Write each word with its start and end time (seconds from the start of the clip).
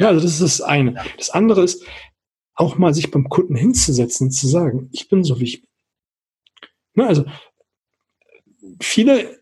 Ja. 0.00 0.08
Also 0.08 0.22
das 0.22 0.32
ist 0.32 0.42
das 0.42 0.60
eine. 0.62 1.04
Das 1.18 1.30
andere 1.30 1.62
ist, 1.62 1.84
auch 2.54 2.76
mal 2.76 2.92
sich 2.94 3.10
beim 3.10 3.28
Kunden 3.28 3.54
hinzusetzen 3.54 4.26
und 4.26 4.30
zu 4.32 4.46
sagen, 4.46 4.88
ich 4.92 5.08
bin 5.08 5.24
so 5.24 5.40
wie 5.40 5.44
ich 5.44 5.60
bin. 5.62 5.70
Ne, 6.94 7.06
also 7.06 7.24
viele, 8.80 9.40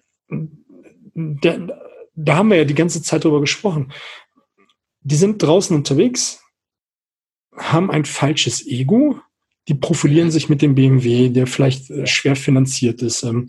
da, 1.15 1.69
da 2.15 2.37
haben 2.37 2.51
wir 2.51 2.59
ja 2.59 2.65
die 2.65 2.75
ganze 2.75 3.03
Zeit 3.03 3.25
drüber 3.25 3.41
gesprochen, 3.41 3.93
die 5.01 5.17
sind 5.17 5.43
draußen 5.43 5.75
unterwegs, 5.75 6.42
haben 7.56 7.90
ein 7.90 8.04
falsches 8.04 8.67
Ego, 8.67 9.19
die 9.69 9.75
profilieren 9.75 10.31
sich 10.31 10.49
mit 10.49 10.63
dem 10.63 10.75
BMW, 10.75 11.29
der 11.29 11.47
vielleicht 11.47 11.90
äh, 11.90 12.06
schwer 12.06 12.37
finanziert 12.37 13.03
ist. 13.03 13.22
Ähm, 13.22 13.49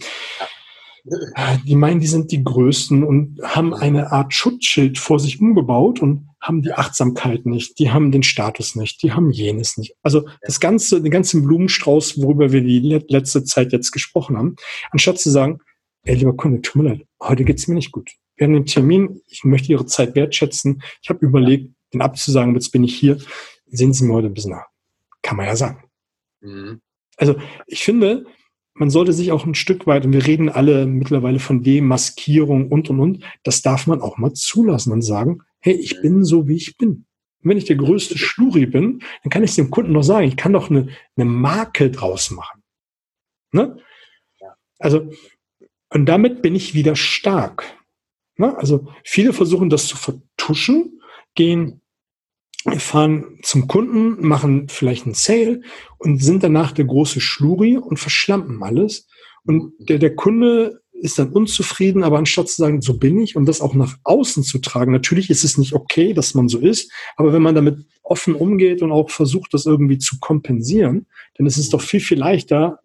äh, 1.36 1.58
die 1.66 1.76
meinen, 1.76 2.00
die 2.00 2.08
sind 2.08 2.32
die 2.32 2.44
Größten 2.44 3.04
und 3.04 3.40
haben 3.44 3.74
eine 3.74 4.12
Art 4.12 4.34
Schutzschild 4.34 4.98
vor 4.98 5.20
sich 5.20 5.40
umgebaut 5.40 6.02
und 6.02 6.29
haben 6.42 6.62
die 6.62 6.74
Achtsamkeit 6.74 7.46
nicht, 7.46 7.80
die 7.80 7.92
haben 7.92 8.12
den 8.12 8.24
Status 8.24 8.76
nicht, 8.76 9.04
die 9.04 9.12
haben 9.12 9.32
jenes 9.32 9.78
nicht. 9.78 9.96
Also 10.04 10.28
das 10.42 10.60
ganze, 10.60 11.02
den 11.02 11.12
ganzen 11.12 11.44
Blumenstrauß, 11.44 12.22
worüber 12.22 12.52
wir 12.52 12.62
die 12.62 12.80
letzte 13.08 13.44
Zeit 13.44 13.74
jetzt 13.74 13.92
gesprochen 13.92 14.38
haben, 14.38 14.56
anstatt 14.92 15.20
zu 15.20 15.30
sagen, 15.30 15.60
ey, 16.04 16.16
lieber 16.16 16.36
Kunde, 16.36 16.62
tut 16.62 16.82
mir 16.82 16.90
leid, 16.90 17.06
heute 17.22 17.44
geht's 17.44 17.68
mir 17.68 17.76
nicht 17.76 17.92
gut. 17.92 18.12
Wir 18.36 18.48
haben 18.48 18.54
den 18.54 18.66
Termin, 18.66 19.22
ich 19.28 19.44
möchte 19.44 19.72
Ihre 19.72 19.86
Zeit 19.86 20.16
wertschätzen. 20.16 20.82
Ich 21.02 21.10
habe 21.10 21.26
überlegt, 21.26 21.74
den 21.94 22.02
abzusagen, 22.02 22.54
jetzt 22.54 22.72
bin 22.72 22.86
ich 22.86 22.96
hier. 22.96 23.18
Sehen 23.68 23.92
Sie 23.92 24.06
mir 24.06 24.14
heute 24.14 24.28
ein 24.28 24.34
bisschen 24.34 24.52
nach. 24.52 24.68
Kann 25.22 25.36
man 25.36 25.46
ja 25.46 25.58
sagen. 25.58 25.84
Mhm. 26.40 26.80
Also 27.18 27.36
ich 27.68 27.84
finde, 27.84 28.26
man 28.74 28.90
sollte 28.90 29.12
sich 29.12 29.34
auch 29.34 29.46
ein 29.46 29.56
Stück 29.56 29.88
weit, 29.88 30.06
und 30.06 30.14
wir 30.14 30.26
reden 30.26 30.48
alle 30.48 30.86
mittlerweile 30.86 31.40
von 31.40 31.64
Demaskierung 31.64 32.72
und, 32.72 32.90
und, 32.90 33.00
und, 33.02 33.24
das 33.44 33.62
darf 33.62 33.88
man 33.88 34.02
auch 34.02 34.18
mal 34.18 34.32
zulassen 34.32 34.94
und 34.94 35.02
sagen, 35.02 35.42
hey, 35.60 35.74
ich 35.74 36.02
bin 36.02 36.24
so, 36.24 36.48
wie 36.48 36.56
ich 36.56 36.78
bin. 36.78 36.90
Und 37.42 37.50
wenn 37.50 37.58
ich 37.58 37.66
der 37.66 37.78
größte 37.78 38.18
Schluri 38.18 38.66
bin, 38.66 39.02
dann 39.24 39.30
kann 39.30 39.44
ich 39.44 39.52
es 39.52 39.56
dem 39.56 39.72
Kunden 39.72 39.94
noch 39.94 40.04
sagen, 40.04 40.28
ich 40.28 40.38
kann 40.38 40.54
doch 40.54 40.70
eine, 40.70 40.90
eine 41.16 41.26
Marke 41.26 41.90
draus 41.90 42.32
machen. 42.32 42.64
Ne? 43.52 43.78
Also, 44.78 45.12
und 45.90 46.06
damit 46.06 46.42
bin 46.42 46.56
ich 46.56 46.74
wieder 46.74 46.96
stark. 46.96 47.78
Ne? 48.38 48.58
Also 48.58 48.88
viele 49.04 49.34
versuchen 49.34 49.70
das 49.70 49.88
zu 49.88 49.98
vertuschen, 49.98 51.02
gehen, 51.36 51.82
fahren 52.78 53.40
zum 53.44 53.68
Kunden, 53.68 54.26
machen 54.26 54.68
vielleicht 54.70 55.06
einen 55.06 55.16
Sale 55.16 55.62
und 55.98 56.22
sind 56.22 56.44
danach 56.44 56.72
der 56.72 56.86
große 56.86 57.22
Schluri 57.22 57.78
und 57.78 58.00
verschlampen 58.00 58.62
alles. 58.64 59.08
Und 59.44 59.74
der, 59.80 59.98
der 59.98 60.16
Kunde 60.16 60.82
ist 61.02 61.20
dann 61.20 61.32
unzufrieden, 61.32 62.04
aber 62.04 62.18
anstatt 62.18 62.50
zu 62.50 62.62
sagen, 62.62 62.82
so 62.82 62.98
bin 62.98 63.20
ich 63.20 63.36
und 63.36 63.46
das 63.46 63.62
auch 63.62 63.74
nach 63.74 63.98
außen 64.04 64.44
zu 64.44 64.60
tragen, 64.60 64.92
natürlich 64.92 65.30
ist 65.30 65.44
es 65.44 65.58
nicht 65.58 65.74
okay, 65.74 66.14
dass 66.14 66.34
man 66.34 66.48
so 66.50 66.60
ist, 66.60 66.92
aber 67.16 67.34
wenn 67.34 67.42
man 67.42 67.56
damit 67.56 67.86
offen 68.04 68.36
umgeht 68.36 68.82
und 68.82 68.92
auch 68.92 69.10
versucht, 69.10 69.54
das 69.54 69.66
irgendwie 69.66 69.98
zu 69.98 70.20
kompensieren, 70.20 71.06
dann 71.36 71.48
ist 71.48 71.58
es 71.58 71.70
doch 71.70 71.82
viel, 71.82 72.00
viel 72.00 72.20
leichter, 72.20 72.80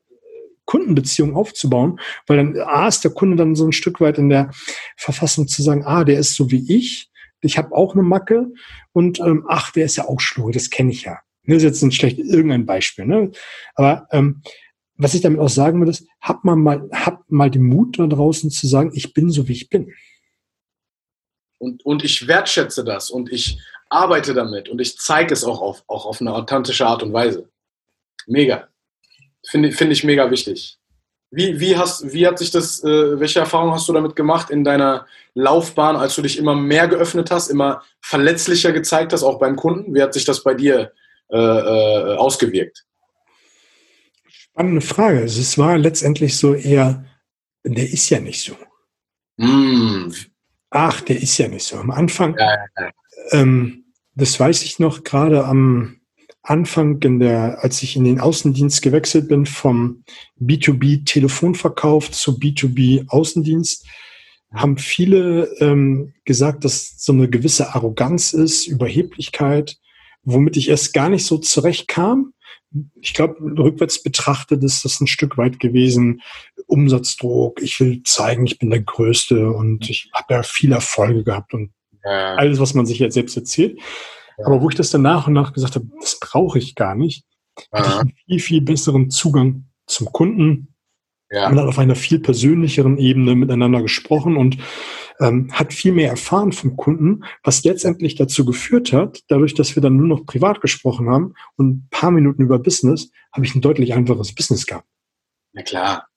Kundenbeziehungen 0.67 1.35
aufzubauen, 1.35 2.01
weil 2.27 2.39
dann 2.39 2.59
A 2.59 2.89
ist 2.89 3.05
der 3.05 3.11
Kunde 3.11 3.37
dann 3.37 3.55
so 3.55 3.67
ein 3.67 3.73
Stück 3.73 4.01
weit 4.01 4.19
in 4.19 4.31
der 4.31 4.51
Verfassung 4.97 5.47
zu 5.47 5.63
sagen, 5.63 5.85
ah, 5.85 6.05
der 6.05 6.19
ist 6.19 6.35
so 6.35 6.51
wie 6.51 6.65
ich, 6.75 7.11
ich 7.41 7.59
habe 7.59 7.75
auch 7.75 7.95
eine 7.95 8.03
Macke 8.03 8.51
und 8.93 9.21
ähm, 9.21 9.45
ach, 9.49 9.71
der 9.73 9.85
ist 9.85 9.97
ja 9.97 10.09
auch 10.09 10.21
schlur, 10.21 10.53
das 10.53 10.71
kenne 10.71 10.93
ich 10.93 11.03
ja. 11.03 11.19
Das 11.47 11.59
ist 11.59 11.63
jetzt 11.63 11.83
ein 11.83 11.93
schlecht 11.93 12.19
irgendein 12.19 12.65
Beispiel, 12.65 13.05
ne? 13.05 13.31
Aber 13.75 14.07
ähm, 14.13 14.41
was 14.97 15.15
ich 15.15 15.23
damit 15.23 15.41
auch 15.41 15.49
sagen 15.49 15.81
will, 15.81 15.89
ist, 15.89 16.07
habt 16.21 16.45
man 16.45 16.61
mal, 16.61 16.89
habt 16.93 17.31
mal 17.31 17.51
den 17.51 17.65
Mut 17.65 17.99
da 17.99 18.07
draußen 18.07 18.51
zu 18.51 18.67
sagen, 18.67 18.93
ich 18.95 19.13
bin 19.13 19.31
so 19.31 19.49
wie 19.49 19.53
ich 19.53 19.69
bin. 19.69 19.93
Und, 21.59 21.85
und 21.85 22.05
ich 22.05 22.29
wertschätze 22.29 22.85
das 22.85 23.11
und 23.11 23.33
ich 23.33 23.59
arbeite 23.89 24.35
damit 24.35 24.69
und 24.69 24.81
ich 24.81 24.99
zeige 24.99 25.33
es 25.33 25.45
auch 25.45 25.61
auf, 25.61 25.85
auch 25.87 26.07
auf 26.07 26.21
eine 26.21 26.33
authentische 26.35 26.87
Art 26.87 27.03
und 27.03 27.13
Weise. 27.13 27.49
Mega. 28.27 28.69
Finde 29.47 29.73
find 29.73 29.93
ich 29.93 30.05
mega 30.05 30.31
wichtig. 30.31 30.79
Wie, 31.31 31.59
wie, 31.59 31.77
hast, 31.77 32.13
wie 32.13 32.27
hat 32.27 32.39
sich 32.39 32.51
das, 32.51 32.83
äh, 32.85 33.19
welche 33.19 33.41
Erfahrungen 33.41 33.73
hast 33.73 33.89
du 33.89 33.93
damit 33.93 34.15
gemacht 34.15 34.51
in 34.51 34.63
deiner 34.63 35.07
Laufbahn, 35.35 35.97
als 35.97 36.15
du 36.15 36.23
dich 36.23 36.39
immer 36.39 36.55
mehr 36.55 36.87
geöffnet 36.87 37.31
hast, 37.31 37.49
immer 37.49 37.83
verletzlicher 38.01 38.73
gezeigt 38.73 39.13
hast, 39.13 39.25
auch 39.25 39.41
beim 39.41 39.57
Kunden? 39.57 39.95
Wie 39.95 40.03
hat 40.03 40.15
sich 40.15 40.25
das 40.25 40.45
bei 40.45 40.55
dir 40.55 40.93
äh, 41.31 41.37
äh, 41.37 42.17
ausgewirkt? 42.17 42.85
Spannende 44.55 44.83
Frage. 44.83 45.19
Also 45.19 45.41
es 45.41 45.59
war 45.59 45.77
letztendlich 45.77 46.37
so 46.37 46.55
eher, 46.55 47.05
der 47.65 47.91
ist 47.91 48.09
ja 48.11 48.21
nicht 48.21 48.41
so. 48.41 48.55
Mm. 49.37 50.13
Ach, 50.71 51.01
der 51.01 51.21
ist 51.21 51.37
ja 51.39 51.49
nicht 51.49 51.65
so. 51.65 51.77
Am 51.77 51.91
Anfang, 51.91 52.37
ja, 52.39 52.57
ja. 52.79 52.91
Ähm, 53.33 53.87
das 54.15 54.39
weiß 54.39 54.63
ich 54.63 54.79
noch, 54.79 55.03
gerade 55.03 55.45
am 55.45 55.97
Anfang, 56.43 57.03
in 57.03 57.19
der, 57.19 57.65
als 57.65 57.83
ich 57.83 57.97
in 57.97 58.05
den 58.05 58.21
Außendienst 58.21 58.81
gewechselt 58.81 59.27
bin, 59.27 59.45
vom 59.45 60.05
B2B 60.41 61.05
Telefonverkauf 61.05 62.13
zu 62.13 62.39
B2B 62.39 63.09
Außendienst, 63.09 63.89
haben 64.53 64.79
viele 64.79 65.47
ähm, 65.59 66.15
gesagt, 66.25 66.65
dass 66.65 66.95
so 66.99 67.13
eine 67.13 67.29
gewisse 67.29 67.75
Arroganz 67.75 68.33
ist, 68.33 68.69
Überheblichkeit, 68.69 69.79
womit 70.23 70.57
ich 70.57 70.69
erst 70.69 70.95
gar 70.95 71.09
nicht 71.09 71.27
so 71.27 71.39
zurechtkam 71.39 72.34
ich 73.01 73.15
glaube, 73.15 73.37
rückwärts 73.41 74.03
betrachtet 74.03 74.65
ist 74.65 74.85
das 74.85 75.01
ein 75.01 75.07
Stück 75.07 75.39
weit 75.39 75.61
gewesen. 75.61 76.23
Umsatzdruck, 76.67 77.63
ich 77.63 77.79
will 77.81 78.03
zeigen, 78.05 78.47
ich 78.47 78.59
bin 78.59 78.71
der 78.71 78.83
Größte 78.83 79.51
und 79.51 79.89
ich 79.89 80.11
habe 80.13 80.35
ja 80.35 80.43
viele 80.43 80.77
Erfolge 80.77 81.23
gehabt 81.23 81.55
und 81.55 81.73
ja. 82.05 82.35
alles, 82.35 82.59
was 82.59 82.75
man 82.75 82.87
sich 82.87 82.99
jetzt 82.99 83.15
selbst 83.15 83.37
erzählt. 83.37 83.79
Ja. 84.39 84.47
Aber 84.47 84.61
wo 84.61 84.69
ich 84.69 84.75
das 84.75 84.91
dann 84.91 85.03
nach 85.03 85.27
und 85.27 85.35
nach 85.35 85.53
gesagt 85.53 85.77
habe, 85.77 85.87
das 86.01 86.19
brauche 86.19 86.59
ich 86.59 86.75
gar 86.75 86.95
nicht, 86.95 87.25
ja. 87.73 87.79
hatte 87.79 87.89
ich 87.91 88.01
einen 88.01 88.15
viel, 88.27 88.41
viel 88.41 88.61
besseren 88.61 89.11
Zugang 89.11 89.67
zum 89.87 90.13
Kunden. 90.13 90.75
Ja. 91.31 91.49
Man 91.49 91.59
hat 91.59 91.67
auf 91.67 91.79
einer 91.79 91.97
viel 91.97 92.19
persönlicheren 92.19 92.99
Ebene 92.99 93.35
miteinander 93.35 93.83
gesprochen 93.83 94.37
und 94.37 94.59
ähm, 95.21 95.53
hat 95.53 95.73
viel 95.73 95.93
mehr 95.93 96.11
erfahren 96.11 96.53
vom 96.53 96.77
Kunden, 96.77 97.25
was 97.43 97.65
letztendlich 97.65 98.15
dazu 98.15 98.45
geführt 98.45 98.93
hat, 98.93 99.23
dadurch, 99.29 99.55
dass 99.55 99.77
wir 99.77 99.83
dann 99.83 99.97
nur 99.97 100.07
noch 100.07 100.27
privat 100.27 100.61
gesprochen 100.61 101.09
haben 101.09 101.35
und 101.57 101.69
ein 101.69 101.89
paar 101.91 102.11
Minuten 102.11 102.43
über 102.43 102.59
Business, 102.59 103.11
habe 103.33 103.47
ich 103.47 103.55
ein 103.55 103.61
deutlich 103.61 103.95
einfaches 103.95 104.35
Business 104.35 104.67
gehabt. 104.67 104.89
Na 105.53 105.63
klar, 105.63 106.09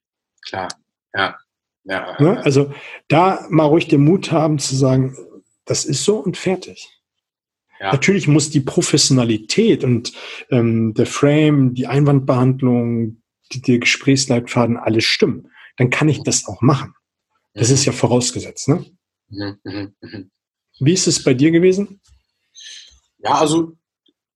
klar, 0.46 0.68
ja. 1.14 1.38
ja. 1.86 2.18
ja 2.18 2.22
ne? 2.22 2.44
also 2.44 2.74
da 3.08 3.46
mal 3.50 3.66
ruhig 3.66 3.88
den 3.88 4.04
Mut 4.04 4.32
haben 4.32 4.60
zu 4.60 4.76
sagen, 4.76 5.16
das 5.66 5.86
ist 5.86 6.04
so 6.04 6.18
und 6.18 6.38
fertig. 6.38 6.90
Ja. 7.80 7.92
Natürlich 7.92 8.28
muss 8.28 8.50
die 8.50 8.62
Professionalität 8.62 9.84
und 9.84 10.12
ähm, 10.50 10.94
der 10.96 11.06
Frame, 11.06 11.76
die 11.76 11.86
Einwandbehandlung, 11.86 13.22
die, 13.52 13.62
der 13.62 13.78
Gesprächsleitfaden, 13.78 14.78
alles 14.78 15.04
stimmen. 15.04 15.52
Dann 15.78 15.92
kann 15.92 16.10
ich 16.10 16.24
das 16.24 16.48
auch 16.48 16.62
machen. 16.62 16.96
Das 17.58 17.70
ist 17.70 17.86
ja 17.86 17.92
vorausgesetzt, 17.92 18.68
ne? 18.70 18.86
Mhm, 19.30 19.60
mh, 19.64 19.88
mh. 20.02 20.24
Wie 20.80 20.94
ist 20.94 21.08
es 21.08 21.24
bei 21.24 21.34
dir 21.34 21.52
gewesen? 21.52 22.00
Ja, 23.20 23.36
also 23.36 23.74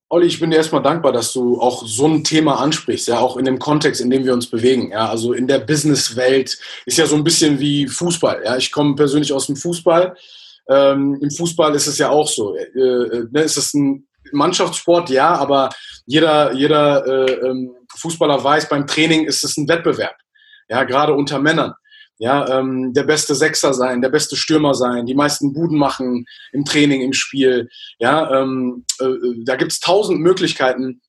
Olli, 0.08 0.26
ich 0.26 0.40
bin 0.40 0.50
dir 0.50 0.58
erstmal 0.58 0.82
dankbar, 0.82 1.12
dass 1.12 1.32
du 1.32 1.58
auch 1.58 1.86
so 1.86 2.06
ein 2.06 2.22
Thema 2.22 2.60
ansprichst, 2.60 3.08
ja, 3.08 3.18
auch 3.18 3.38
in 3.38 3.46
dem 3.46 3.58
Kontext, 3.58 3.98
in 4.00 4.10
dem 4.10 4.26
wir 4.26 4.34
uns 4.34 4.46
bewegen. 4.46 4.90
Ja, 4.90 5.08
also 5.08 5.32
in 5.32 5.46
der 5.46 5.60
Businesswelt 5.60 6.58
ist 6.84 6.98
ja 6.98 7.06
so 7.06 7.16
ein 7.16 7.24
bisschen 7.24 7.58
wie 7.60 7.88
Fußball. 7.88 8.42
Ja, 8.44 8.58
ich 8.58 8.70
komme 8.70 8.94
persönlich 8.94 9.32
aus 9.32 9.46
dem 9.46 9.56
Fußball. 9.56 10.14
Ähm, 10.68 11.18
Im 11.22 11.30
Fußball 11.30 11.74
ist 11.74 11.86
es 11.86 11.96
ja 11.96 12.10
auch 12.10 12.28
so. 12.28 12.54
Äh, 12.56 12.64
äh, 12.64 13.26
ne, 13.30 13.40
ist 13.40 13.56
es 13.56 13.72
ein 13.72 14.06
Mannschaftssport, 14.32 15.08
ja, 15.08 15.34
aber 15.34 15.70
jeder, 16.04 16.52
jeder 16.52 17.06
äh, 17.06 17.32
ähm, 17.46 17.74
Fußballer 17.96 18.44
weiß, 18.44 18.68
beim 18.68 18.86
Training 18.86 19.24
ist 19.24 19.44
es 19.44 19.56
ein 19.56 19.66
Wettbewerb. 19.66 20.16
Ja, 20.68 20.84
gerade 20.84 21.14
unter 21.14 21.38
Männern 21.38 21.72
ja, 22.22 22.46
ähm, 22.56 22.92
der 22.92 23.02
beste 23.02 23.34
Sechser 23.34 23.74
sein, 23.74 24.00
der 24.00 24.08
beste 24.08 24.36
Stürmer 24.36 24.74
sein, 24.74 25.06
die 25.06 25.14
meisten 25.16 25.52
Buden 25.52 25.76
machen 25.76 26.24
im 26.52 26.64
Training, 26.64 27.00
im 27.00 27.12
Spiel. 27.12 27.68
Ja, 27.98 28.30
ähm, 28.40 28.84
äh, 29.00 29.06
da 29.44 29.56
gibt 29.56 29.72
es 29.72 29.80
tausend 29.80 30.20
Möglichkeiten, 30.20 31.02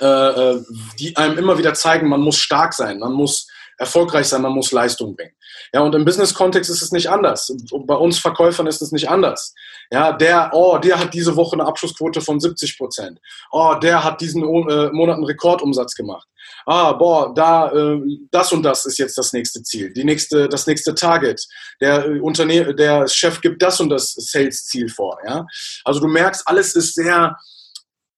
äh, 0.00 0.06
äh, 0.06 0.62
die 1.00 1.16
einem 1.16 1.38
immer 1.38 1.58
wieder 1.58 1.74
zeigen, 1.74 2.08
man 2.08 2.20
muss 2.20 2.38
stark 2.38 2.72
sein, 2.72 3.00
man 3.00 3.14
muss 3.14 3.48
erfolgreich 3.78 4.26
sein, 4.26 4.42
man 4.42 4.52
muss 4.52 4.72
Leistung 4.72 5.16
bringen. 5.16 5.32
Ja, 5.72 5.80
und 5.80 5.94
im 5.94 6.04
Business-Kontext 6.04 6.70
ist 6.70 6.82
es 6.82 6.92
nicht 6.92 7.08
anders. 7.08 7.48
Und 7.48 7.86
bei 7.86 7.94
uns 7.94 8.18
Verkäufern 8.18 8.66
ist 8.66 8.82
es 8.82 8.92
nicht 8.92 9.08
anders. 9.08 9.54
Ja, 9.90 10.12
der, 10.12 10.50
oh, 10.52 10.78
der 10.78 10.98
hat 10.98 11.14
diese 11.14 11.36
Woche 11.36 11.54
eine 11.54 11.66
Abschlussquote 11.66 12.20
von 12.20 12.40
70 12.40 12.76
Prozent. 12.76 13.20
Oh, 13.52 13.74
der 13.80 14.02
hat 14.04 14.20
diesen 14.20 14.42
äh, 14.42 14.90
Monat 14.90 15.16
einen 15.16 15.24
Rekordumsatz 15.24 15.94
gemacht. 15.94 16.26
Ah, 16.66 16.92
boah, 16.92 17.32
da, 17.34 17.70
äh, 17.72 18.00
das 18.30 18.52
und 18.52 18.62
das 18.62 18.84
ist 18.84 18.98
jetzt 18.98 19.16
das 19.16 19.32
nächste 19.32 19.62
Ziel, 19.62 19.92
die 19.92 20.04
nächste, 20.04 20.48
das 20.48 20.66
nächste 20.66 20.94
Target. 20.94 21.46
Der 21.80 22.04
äh, 22.06 22.20
Unternehmen, 22.20 22.76
der 22.76 23.06
Chef 23.06 23.40
gibt 23.40 23.62
das 23.62 23.80
und 23.80 23.90
das 23.90 24.12
Sales-Ziel 24.14 24.88
vor. 24.88 25.18
Ja, 25.26 25.46
also 25.84 26.00
du 26.00 26.08
merkst, 26.08 26.42
alles 26.46 26.74
ist 26.74 26.94
sehr 26.94 27.36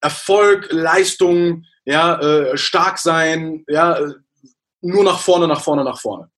Erfolg, 0.01 0.67
Leistung, 0.71 1.65
ja, 1.85 2.19
äh, 2.19 2.57
stark 2.57 2.97
sein, 2.97 3.63
ja, 3.67 3.99
nur 4.81 5.03
nach 5.03 5.19
vorne, 5.19 5.47
nach 5.47 5.61
vorne, 5.61 5.83
nach 5.83 5.99
vorne. 5.99 6.29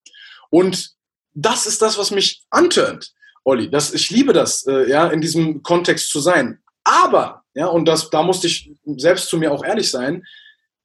Und 0.49 0.91
das 1.33 1.65
ist 1.65 1.81
das, 1.81 1.97
was 1.97 2.11
mich 2.11 2.43
antönt, 2.49 3.13
Olli. 3.43 3.69
Das, 3.69 3.93
ich 3.93 4.09
liebe 4.09 4.33
das, 4.33 4.65
äh, 4.67 4.89
ja, 4.89 5.07
in 5.07 5.21
diesem 5.21 5.63
Kontext 5.63 6.09
zu 6.09 6.19
sein. 6.19 6.59
Aber, 6.83 7.43
ja, 7.53 7.67
und 7.67 7.85
das, 7.85 8.09
da 8.09 8.23
musste 8.23 8.47
ich 8.47 8.71
selbst 8.97 9.29
zu 9.29 9.37
mir 9.37 9.51
auch 9.51 9.63
ehrlich 9.63 9.89
sein, 9.89 10.23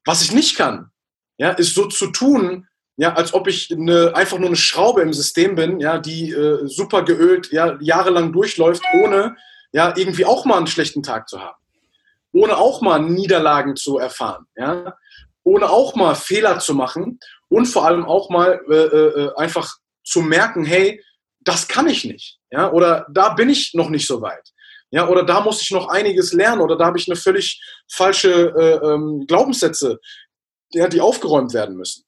was 0.04 0.22
ich 0.22 0.32
nicht 0.32 0.56
kann, 0.56 0.90
ja, 1.36 1.50
ist 1.50 1.74
so 1.74 1.86
zu 1.86 2.08
tun, 2.08 2.66
ja, 2.96 3.14
als 3.14 3.32
ob 3.34 3.46
ich 3.46 3.70
eine, 3.70 4.14
einfach 4.16 4.38
nur 4.38 4.48
eine 4.48 4.56
Schraube 4.56 5.02
im 5.02 5.12
System 5.12 5.54
bin, 5.54 5.80
ja, 5.80 5.98
die 5.98 6.32
äh, 6.32 6.66
super 6.66 7.04
geölt, 7.04 7.52
ja, 7.52 7.76
jahrelang 7.80 8.32
durchläuft, 8.32 8.82
ohne 8.94 9.36
ja, 9.72 9.94
irgendwie 9.96 10.24
auch 10.24 10.44
mal 10.44 10.56
einen 10.56 10.66
schlechten 10.66 11.02
Tag 11.02 11.28
zu 11.28 11.40
haben. 11.40 11.56
Ohne 12.32 12.56
auch 12.56 12.80
mal 12.80 12.98
Niederlagen 12.98 13.76
zu 13.76 13.98
erfahren, 13.98 14.46
ja, 14.56 14.96
ohne 15.44 15.70
auch 15.70 15.94
mal 15.94 16.14
Fehler 16.14 16.58
zu 16.58 16.74
machen 16.74 17.20
und 17.48 17.66
vor 17.66 17.86
allem 17.86 18.04
auch 18.04 18.30
mal 18.30 18.60
äh, 18.68 18.74
äh, 18.74 19.34
einfach 19.36 19.76
zu 20.04 20.22
merken, 20.22 20.64
hey, 20.64 21.02
das 21.40 21.68
kann 21.68 21.88
ich 21.88 22.04
nicht, 22.04 22.38
ja, 22.50 22.70
oder 22.72 23.06
da 23.10 23.30
bin 23.30 23.48
ich 23.48 23.72
noch 23.74 23.90
nicht 23.90 24.06
so 24.06 24.20
weit. 24.20 24.52
Ja, 24.90 25.06
oder 25.06 25.22
da 25.22 25.42
muss 25.42 25.60
ich 25.60 25.70
noch 25.70 25.88
einiges 25.88 26.32
lernen 26.32 26.62
oder 26.62 26.76
da 26.76 26.86
habe 26.86 26.98
ich 26.98 27.08
eine 27.08 27.16
völlig 27.16 27.60
falsche 27.90 28.54
äh, 28.56 28.86
ähm, 28.86 29.26
Glaubenssätze, 29.26 29.98
ja, 30.72 30.88
die 30.88 31.02
aufgeräumt 31.02 31.52
werden 31.52 31.76
müssen. 31.76 32.04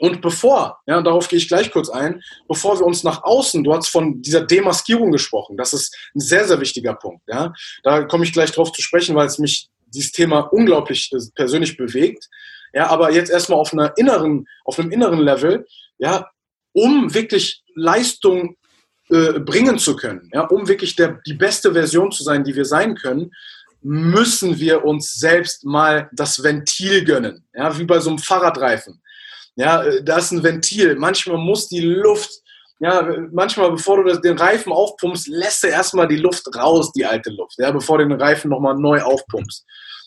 Und 0.00 0.20
bevor, 0.20 0.80
ja, 0.86 1.00
darauf 1.02 1.28
gehe 1.28 1.38
ich 1.38 1.46
gleich 1.46 1.70
kurz 1.70 1.88
ein, 1.88 2.20
bevor 2.48 2.78
wir 2.78 2.86
uns 2.86 3.04
nach 3.04 3.22
außen, 3.22 3.62
du 3.62 3.72
hast 3.72 3.88
von 3.88 4.20
dieser 4.22 4.40
Demaskierung 4.40 5.12
gesprochen, 5.12 5.56
das 5.56 5.72
ist 5.72 5.94
ein 6.14 6.20
sehr, 6.20 6.46
sehr 6.48 6.60
wichtiger 6.60 6.94
Punkt. 6.94 7.22
Ja. 7.28 7.52
Da 7.84 8.04
komme 8.04 8.24
ich 8.24 8.32
gleich 8.32 8.50
drauf 8.50 8.72
zu 8.72 8.82
sprechen, 8.82 9.14
weil 9.14 9.26
es 9.26 9.38
mich 9.38 9.68
dieses 9.86 10.10
Thema 10.10 10.40
unglaublich 10.40 11.10
äh, 11.12 11.18
persönlich 11.34 11.76
bewegt. 11.76 12.28
Ja, 12.74 12.88
aber 12.88 13.12
jetzt 13.12 13.30
erstmal 13.30 13.60
auf 13.60 13.72
einer 13.72 13.96
inneren, 13.96 14.46
auf 14.64 14.78
einem 14.78 14.90
inneren 14.90 15.20
Level, 15.20 15.66
ja, 15.98 16.28
um 16.72 17.14
wirklich 17.14 17.62
Leistung 17.76 18.56
äh, 19.10 19.38
bringen 19.38 19.78
zu 19.78 19.96
können, 19.96 20.28
ja, 20.32 20.42
um 20.42 20.66
wirklich 20.66 20.96
der, 20.96 21.20
die 21.26 21.34
beste 21.34 21.72
Version 21.72 22.10
zu 22.10 22.24
sein, 22.24 22.42
die 22.42 22.56
wir 22.56 22.64
sein 22.64 22.96
können, 22.96 23.30
müssen 23.80 24.58
wir 24.58 24.84
uns 24.84 25.14
selbst 25.14 25.64
mal 25.64 26.08
das 26.12 26.42
Ventil 26.42 27.04
gönnen, 27.04 27.44
ja, 27.54 27.78
wie 27.78 27.84
bei 27.84 28.00
so 28.00 28.10
einem 28.10 28.18
Fahrradreifen. 28.18 29.00
Ja, 29.56 29.84
äh, 29.84 30.02
da 30.02 30.18
ist 30.18 30.32
ein 30.32 30.42
Ventil. 30.42 30.96
Manchmal 30.96 31.38
muss 31.38 31.68
die 31.68 31.80
Luft, 31.80 32.42
ja, 32.80 33.06
manchmal, 33.30 33.70
bevor 33.70 34.02
du 34.02 34.20
den 34.20 34.36
Reifen 34.36 34.72
aufpumpst, 34.72 35.28
lässt 35.28 35.62
du 35.62 35.68
erstmal 35.68 36.08
die 36.08 36.16
Luft 36.16 36.44
raus, 36.56 36.90
die 36.92 37.06
alte 37.06 37.30
Luft, 37.30 37.54
ja, 37.58 37.70
bevor 37.70 37.98
du 37.98 38.08
den 38.08 38.20
Reifen 38.20 38.50
nochmal 38.50 38.74
neu 38.74 39.00
aufpumpst. 39.00 39.64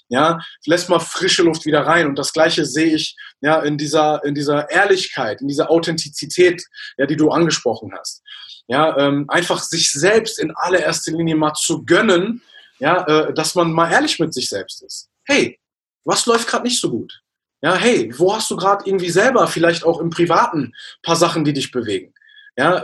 Ja, 0.10 0.40
lässt 0.66 0.90
mal 0.90 1.00
frische 1.00 1.44
Luft 1.44 1.66
wieder 1.66 1.82
rein. 1.82 2.08
Und 2.08 2.18
das 2.18 2.32
Gleiche 2.32 2.66
sehe 2.66 2.96
ich, 2.96 3.16
ja, 3.42 3.60
in 3.62 3.78
dieser, 3.78 4.24
in 4.24 4.36
dieser 4.36 4.70
Ehrlichkeit, 4.70 5.42
in 5.42 5.48
dieser 5.48 5.70
Authentizität, 5.70 6.64
ja, 6.98 7.06
die 7.06 7.18
du 7.18 7.30
angesprochen 7.30 7.92
hast. 7.98 8.22
Ja, 8.68 8.98
ähm, 8.98 9.26
einfach 9.30 9.62
sich 9.62 9.92
selbst 9.92 10.40
in 10.40 10.52
allererster 10.56 11.12
Linie 11.12 11.36
mal 11.36 11.54
zu 11.54 11.84
gönnen, 11.86 12.42
ja, 12.80 13.06
äh, 13.06 13.34
dass 13.34 13.56
man 13.56 13.72
mal 13.72 13.92
ehrlich 13.92 14.20
mit 14.20 14.34
sich 14.34 14.50
selbst 14.50 14.84
ist. 14.84 15.10
Hey, 15.26 15.60
was 16.06 16.26
läuft 16.26 16.48
gerade 16.48 16.64
nicht 16.64 16.80
so 16.80 16.90
gut? 16.90 17.22
Ja, 17.62 17.76
hey, 17.76 18.14
wo 18.18 18.36
hast 18.36 18.52
du 18.52 18.56
gerade 18.56 18.86
irgendwie 18.86 19.10
selber 19.10 19.48
vielleicht 19.48 19.84
auch 19.84 20.00
im 20.00 20.10
Privaten 20.10 20.74
paar 21.02 21.16
Sachen, 21.16 21.44
die 21.44 21.54
dich 21.54 21.72
bewegen? 21.72 22.14
Ja, 22.56 22.84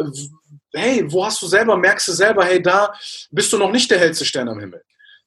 hey, 0.73 1.11
wo 1.11 1.25
hast 1.25 1.41
du 1.41 1.47
selber, 1.47 1.77
merkst 1.77 2.07
du 2.07 2.11
selber, 2.11 2.43
hey, 2.43 2.61
da 2.61 2.93
bist 3.31 3.53
du 3.53 3.57
noch 3.57 3.71
nicht 3.71 3.89
der 3.91 3.99
hellste 3.99 4.25
Stern 4.25 4.49
am 4.49 4.59
Himmel. 4.59 4.83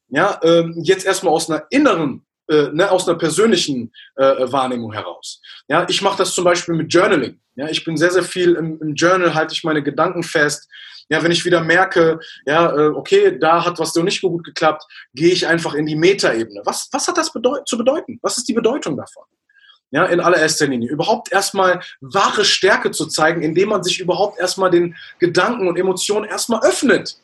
Ja, 0.09 0.41
ähm, 0.43 0.75
jetzt 0.83 1.05
erstmal 1.05 1.35
aus 1.35 1.51
einer 1.51 1.65
inneren, 1.71 2.25
äh, 2.49 2.69
ne, 2.73 2.91
aus 2.91 3.09
einer 3.09 3.19
persönlichen 3.19 3.93
äh, 4.17 4.53
Wahrnehmung 4.53 4.93
heraus. 4.93 5.41
Ja, 5.69 5.87
ich 5.89 6.01
mache 6.03 6.19
das 6.19 6.33
zum 6.33 6.45
Beispiel 6.45 6.75
mit 6.75 6.93
Journaling. 6.93 7.41
Ja, 7.57 7.69
ich 7.69 7.85
bin 7.85 7.97
sehr, 7.97 8.11
sehr 8.11 8.23
viel 8.23 8.55
im, 8.55 8.79
im 8.81 8.95
Journal, 8.95 9.35
halte 9.35 9.55
ich 9.55 9.65
meine 9.65 9.83
Gedanken 9.83 10.23
fest. 10.23 10.69
Ja, 11.09 11.23
wenn 11.23 11.31
ich 11.31 11.45
wieder 11.45 11.61
merke, 11.61 12.19
ja, 12.45 12.71
äh, 12.71 12.89
okay, 12.89 13.39
da 13.39 13.65
hat 13.65 13.79
was 13.79 13.93
so 13.93 14.03
nicht 14.03 14.21
gut 14.21 14.45
geklappt, 14.45 14.85
gehe 15.15 15.33
ich 15.33 15.47
einfach 15.47 15.75
in 15.75 15.87
die 15.87 15.97
Metaebene. 15.97 16.63
Was, 16.65 16.89
was 16.93 17.09
hat 17.09 17.17
das 17.17 17.33
bedeut 17.33 17.67
zu 17.67 17.79
bedeuten? 17.79 18.19
Was 18.23 18.39
ist 18.39 18.49
die 18.49 18.55
Bedeutung 18.55 18.97
davon? 18.97 19.25
Ja, 19.93 20.05
in 20.07 20.21
allererster 20.21 20.67
Linie. 20.67 20.91
Überhaupt 20.91 21.33
erstmal 21.33 21.81
wahre 22.01 22.45
Stärke 22.45 22.91
zu 22.91 23.07
zeigen, 23.07 23.43
indem 23.43 23.69
man 23.69 23.85
sich 23.85 24.01
überhaupt 24.01 24.39
erstmal 24.39 24.71
den 24.71 24.97
Gedanken 25.21 25.69
und 25.69 25.79
Emotionen 25.79 26.27
erstmal 26.27 26.61
öffnet. 26.65 27.17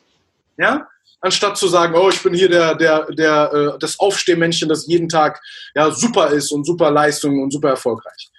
Ja, 0.57 0.87
anstatt 1.23 1.57
zu 1.57 1.67
sagen, 1.67 1.95
oh, 1.95 2.09
ich 2.09 2.21
bin 2.21 2.33
hier 2.33 2.49
der, 2.49 2.75
der, 2.75 3.07
der, 3.11 3.53
äh, 3.53 3.79
das 3.79 3.99
Aufstehmännchen, 3.99 4.69
das 4.69 4.85
jeden 4.85 5.09
Tag 5.09 5.41
ja 5.73 5.89
super 5.89 6.27
ist 6.29 6.51
und 6.51 6.65
super 6.65 6.91
Leistung 6.91 7.41
und 7.41 7.51
super 7.51 7.69
erfolgreich 7.69 8.29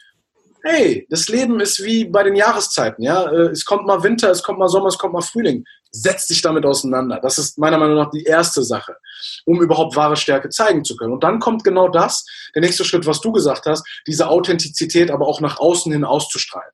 hey, 0.65 1.07
das 1.11 1.29
Leben 1.29 1.61
ist 1.61 1.85
wie 1.85 2.07
bei 2.07 2.23
den 2.23 2.35
Jahreszeiten, 2.35 3.03
ja. 3.03 3.31
Äh, 3.31 3.51
es 3.51 3.65
kommt 3.65 3.87
mal 3.87 4.03
Winter, 4.03 4.31
es 4.31 4.43
kommt 4.43 4.59
mal 4.59 4.69
Sommer, 4.69 4.89
es 4.89 4.99
kommt 4.99 5.13
mal 5.13 5.21
Frühling. 5.21 5.65
Setz 5.91 6.27
dich 6.27 6.43
damit 6.43 6.65
auseinander. 6.65 7.21
Das 7.23 7.39
ist 7.39 7.59
meiner 7.59 7.79
Meinung 7.79 7.97
nach 7.97 8.11
die 8.11 8.25
erste 8.25 8.65
Sache, 8.65 8.97
um 9.45 9.63
überhaupt 9.63 9.95
wahre 9.95 10.17
Stärke 10.17 10.49
zeigen 10.49 10.85
zu 10.85 10.97
können. 10.97 11.13
Und 11.13 11.23
dann 11.23 11.39
kommt 11.39 11.63
genau 11.63 11.89
das, 11.89 12.25
der 12.55 12.63
nächste 12.63 12.85
Schritt, 12.85 13.07
was 13.07 13.21
du 13.21 13.31
gesagt 13.31 13.67
hast, 13.67 13.87
diese 14.07 14.29
Authentizität 14.29 15.11
aber 15.11 15.29
auch 15.29 15.41
nach 15.41 15.61
außen 15.61 15.93
hin 15.93 16.05
auszustrahlen. 16.05 16.73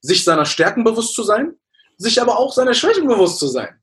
Sich 0.00 0.24
seiner 0.24 0.46
Stärken 0.46 0.84
bewusst 0.84 1.14
zu 1.14 1.24
sein, 1.24 1.56
sich 1.98 2.22
aber 2.22 2.38
auch 2.38 2.54
seiner 2.54 2.72
Schwächen 2.72 3.06
bewusst 3.06 3.38
zu 3.38 3.48
sein. 3.48 3.79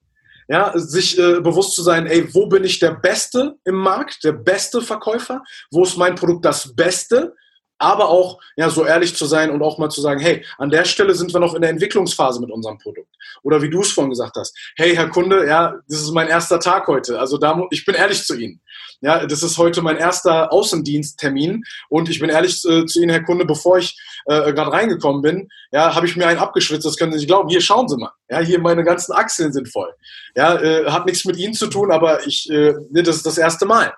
Ja, 0.47 0.71
sich 0.75 1.19
äh, 1.19 1.41
bewusst 1.41 1.73
zu 1.73 1.83
sein, 1.83 2.07
ey, 2.07 2.33
wo 2.33 2.47
bin 2.47 2.63
ich 2.63 2.79
der 2.79 2.91
Beste 2.91 3.55
im 3.65 3.75
Markt, 3.75 4.23
der 4.23 4.31
beste 4.31 4.81
Verkäufer? 4.81 5.44
Wo 5.71 5.83
ist 5.83 5.97
mein 5.97 6.15
Produkt 6.15 6.45
das 6.45 6.73
Beste? 6.73 7.35
Aber 7.77 8.09
auch 8.09 8.39
ja 8.56 8.69
so 8.69 8.85
ehrlich 8.85 9.15
zu 9.15 9.25
sein 9.25 9.51
und 9.51 9.62
auch 9.62 9.77
mal 9.77 9.89
zu 9.89 10.01
sagen, 10.01 10.19
hey, 10.19 10.45
an 10.57 10.69
der 10.69 10.85
Stelle 10.85 11.13
sind 11.15 11.33
wir 11.33 11.39
noch 11.39 11.53
in 11.53 11.62
der 11.62 11.69
Entwicklungsphase 11.69 12.39
mit 12.39 12.51
unserem 12.51 12.77
Produkt. 12.77 13.09
Oder 13.44 13.62
wie 13.62 13.69
du 13.69 13.81
es 13.81 13.91
vorhin 13.91 14.12
gesagt 14.12 14.35
hast, 14.35 14.57
hey, 14.75 14.95
Herr 14.95 15.09
Kunde, 15.09 15.47
ja, 15.47 15.75
das 15.88 16.01
ist 16.01 16.12
mein 16.12 16.27
erster 16.27 16.59
Tag 16.59 16.88
heute. 16.88 17.19
Also 17.19 17.38
da 17.38 17.62
ich 17.71 17.85
bin 17.85 17.95
ehrlich 17.95 18.24
zu 18.24 18.35
Ihnen. 18.35 18.62
Ja, 19.01 19.27
das 19.27 19.44
ist 19.44 19.57
heute 19.59 19.83
mein 19.83 19.97
erster 19.97 20.51
Außendiensttermin 20.51 21.63
und 21.89 22.09
ich 22.09 22.19
bin 22.19 22.29
ehrlich 22.29 22.63
äh, 22.65 22.85
zu 22.85 23.00
Ihnen, 23.00 23.12
Herr 23.12 23.24
Kunde, 23.24 23.45
bevor 23.45 23.77
ich 23.77 23.95
äh, 24.25 24.53
gerade 24.53 24.71
reingekommen 24.71 25.21
bin, 25.21 25.50
ja, 25.71 25.94
habe 25.94 26.07
ich 26.07 26.15
mir 26.15 26.27
einen 26.27 26.39
abgeschwitzt, 26.39 26.85
das 26.85 26.97
können 26.97 27.12
Sie 27.12 27.19
nicht 27.19 27.27
glauben. 27.27 27.50
Hier 27.50 27.62
schauen 27.62 27.88
Sie 27.88 27.97
mal. 27.97 28.12
Ja, 28.30 28.39
hier 28.39 28.59
meine 28.59 28.83
ganzen 28.83 29.13
Achseln 29.13 29.53
sind 29.53 29.69
voll. 29.69 29.94
Ja, 30.35 30.59
äh, 30.59 30.89
hat 30.89 31.06
nichts 31.06 31.25
mit 31.25 31.38
Ihnen 31.38 31.53
zu 31.53 31.68
tun, 31.68 31.91
aber 31.91 32.25
ich, 32.25 32.50
äh, 32.50 32.73
das 32.91 33.18
ist 33.18 33.25
das 33.25 33.38
erste 33.38 33.65
Mal 33.65 33.94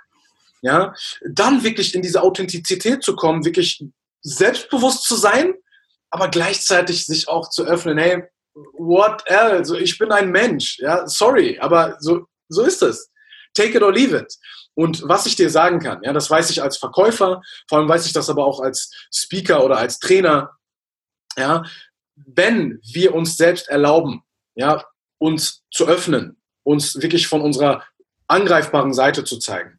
ja, 0.62 0.94
dann 1.26 1.64
wirklich 1.64 1.96
in 1.96 2.02
diese 2.02 2.22
Authentizität 2.22 3.04
zu 3.04 3.16
kommen, 3.16 3.46
wirklich 3.46 3.84
selbstbewusst 4.22 5.04
zu 5.04 5.16
sein, 5.16 5.54
aber 6.10 6.28
gleichzeitig 6.30 7.06
sich 7.06 7.28
auch 7.28 7.50
zu 7.50 7.64
öffnen, 7.64 7.98
hey, 7.98 8.24
what 8.74 9.24
else? 9.26 9.78
Ich 9.78 9.98
bin 9.98 10.12
ein 10.12 10.32
Mensch, 10.32 10.80
ja, 10.80 11.08
sorry, 11.08 11.60
aber 11.60 11.98
so, 12.00 12.26
so 12.50 12.64
ist 12.64 12.82
es. 12.82 13.10
Take 13.54 13.78
it 13.78 13.84
or 13.84 13.92
leave 13.92 14.16
it. 14.16 14.36
Und 14.76 15.04
was 15.08 15.26
ich 15.26 15.36
dir 15.36 15.50
sagen 15.50 15.80
kann, 15.80 16.02
ja, 16.04 16.14
das 16.14 16.30
weiß 16.30 16.50
ich 16.52 16.62
als 16.62 16.78
Verkäufer, 16.78 17.42
vor 17.68 17.78
allem 17.78 17.90
weiß 17.90 18.06
ich 18.06 18.14
das 18.14 18.30
aber 18.30 18.46
auch 18.46 18.60
als 18.60 18.94
Speaker 19.14 19.64
oder 19.64 19.78
als 19.78 20.00
Trainer, 20.00 20.52
ja, 21.38 21.64
wenn 22.16 22.80
wir 22.84 23.14
uns 23.16 23.38
selbst 23.38 23.68
erlauben, 23.70 24.24
ja, 24.56 24.84
uns 25.18 25.64
zu 25.72 25.88
öffnen, 25.88 26.42
uns 26.64 27.02
wirklich 27.02 27.28
von 27.28 27.42
unserer 27.42 27.84
angreifbaren 28.28 28.94
Seite 28.94 29.24
zu 29.24 29.40
zeigen, 29.40 29.79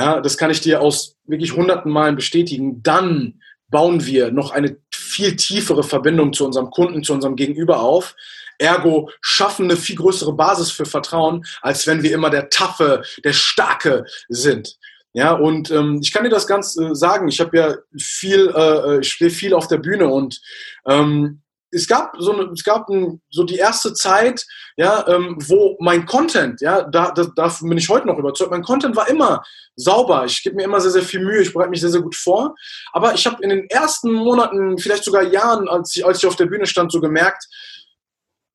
ja, 0.00 0.20
das 0.22 0.38
kann 0.38 0.50
ich 0.50 0.62
dir 0.62 0.80
aus 0.80 1.18
wirklich 1.26 1.54
hunderten 1.54 1.92
Malen 1.92 2.16
bestätigen. 2.16 2.82
Dann 2.82 3.38
bauen 3.68 4.06
wir 4.06 4.30
noch 4.30 4.50
eine 4.50 4.78
viel 4.90 5.36
tiefere 5.36 5.82
Verbindung 5.82 6.32
zu 6.32 6.46
unserem 6.46 6.70
Kunden, 6.70 7.04
zu 7.04 7.12
unserem 7.12 7.36
Gegenüber 7.36 7.80
auf. 7.80 8.16
Ergo 8.56 9.10
schaffen 9.20 9.66
eine 9.66 9.76
viel 9.76 9.96
größere 9.96 10.32
Basis 10.32 10.70
für 10.70 10.86
Vertrauen, 10.86 11.44
als 11.60 11.86
wenn 11.86 12.02
wir 12.02 12.14
immer 12.14 12.30
der 12.30 12.48
Taffe, 12.48 13.02
der 13.24 13.34
Starke 13.34 14.06
sind. 14.30 14.78
Ja, 15.12 15.32
und 15.32 15.70
ähm, 15.70 15.98
ich 16.02 16.12
kann 16.12 16.24
dir 16.24 16.30
das 16.30 16.46
ganz 16.46 16.78
äh, 16.78 16.94
sagen. 16.94 17.28
Ich 17.28 17.38
habe 17.38 17.58
ja 17.58 17.74
viel, 17.98 18.50
äh, 18.56 18.60
äh 18.60 19.00
ich 19.00 19.12
stehe 19.12 19.30
viel 19.30 19.52
auf 19.52 19.68
der 19.68 19.78
Bühne 19.78 20.08
und 20.08 20.40
ähm, 20.86 21.42
es 21.72 21.86
gab 21.86 22.14
so 22.18 22.32
eine, 22.32 22.50
es 22.52 22.64
gab 22.64 22.88
ein, 22.88 23.20
so 23.30 23.44
die 23.44 23.56
erste 23.56 23.94
Zeit, 23.94 24.44
ja, 24.76 25.06
ähm, 25.08 25.36
wo 25.40 25.76
mein 25.80 26.06
Content, 26.06 26.60
ja, 26.60 26.82
da, 26.82 27.12
da, 27.12 27.24
davon 27.24 27.68
bin 27.68 27.78
ich 27.78 27.88
heute 27.88 28.06
noch 28.06 28.18
überzeugt, 28.18 28.50
mein 28.50 28.62
Content 28.62 28.96
war 28.96 29.08
immer 29.08 29.42
sauber. 29.76 30.24
Ich 30.24 30.42
gebe 30.42 30.56
mir 30.56 30.64
immer 30.64 30.80
sehr, 30.80 30.90
sehr 30.90 31.02
viel 31.02 31.20
Mühe, 31.20 31.42
ich 31.42 31.52
bereite 31.52 31.70
mich 31.70 31.80
sehr, 31.80 31.90
sehr 31.90 32.02
gut 32.02 32.16
vor. 32.16 32.54
Aber 32.92 33.14
ich 33.14 33.26
habe 33.26 33.42
in 33.42 33.50
den 33.50 33.70
ersten 33.70 34.12
Monaten, 34.12 34.78
vielleicht 34.78 35.04
sogar 35.04 35.22
Jahren, 35.22 35.68
als 35.68 35.96
ich, 35.96 36.04
als 36.04 36.18
ich 36.18 36.26
auf 36.26 36.36
der 36.36 36.46
Bühne 36.46 36.66
stand, 36.66 36.92
so 36.92 37.00
gemerkt, 37.00 37.46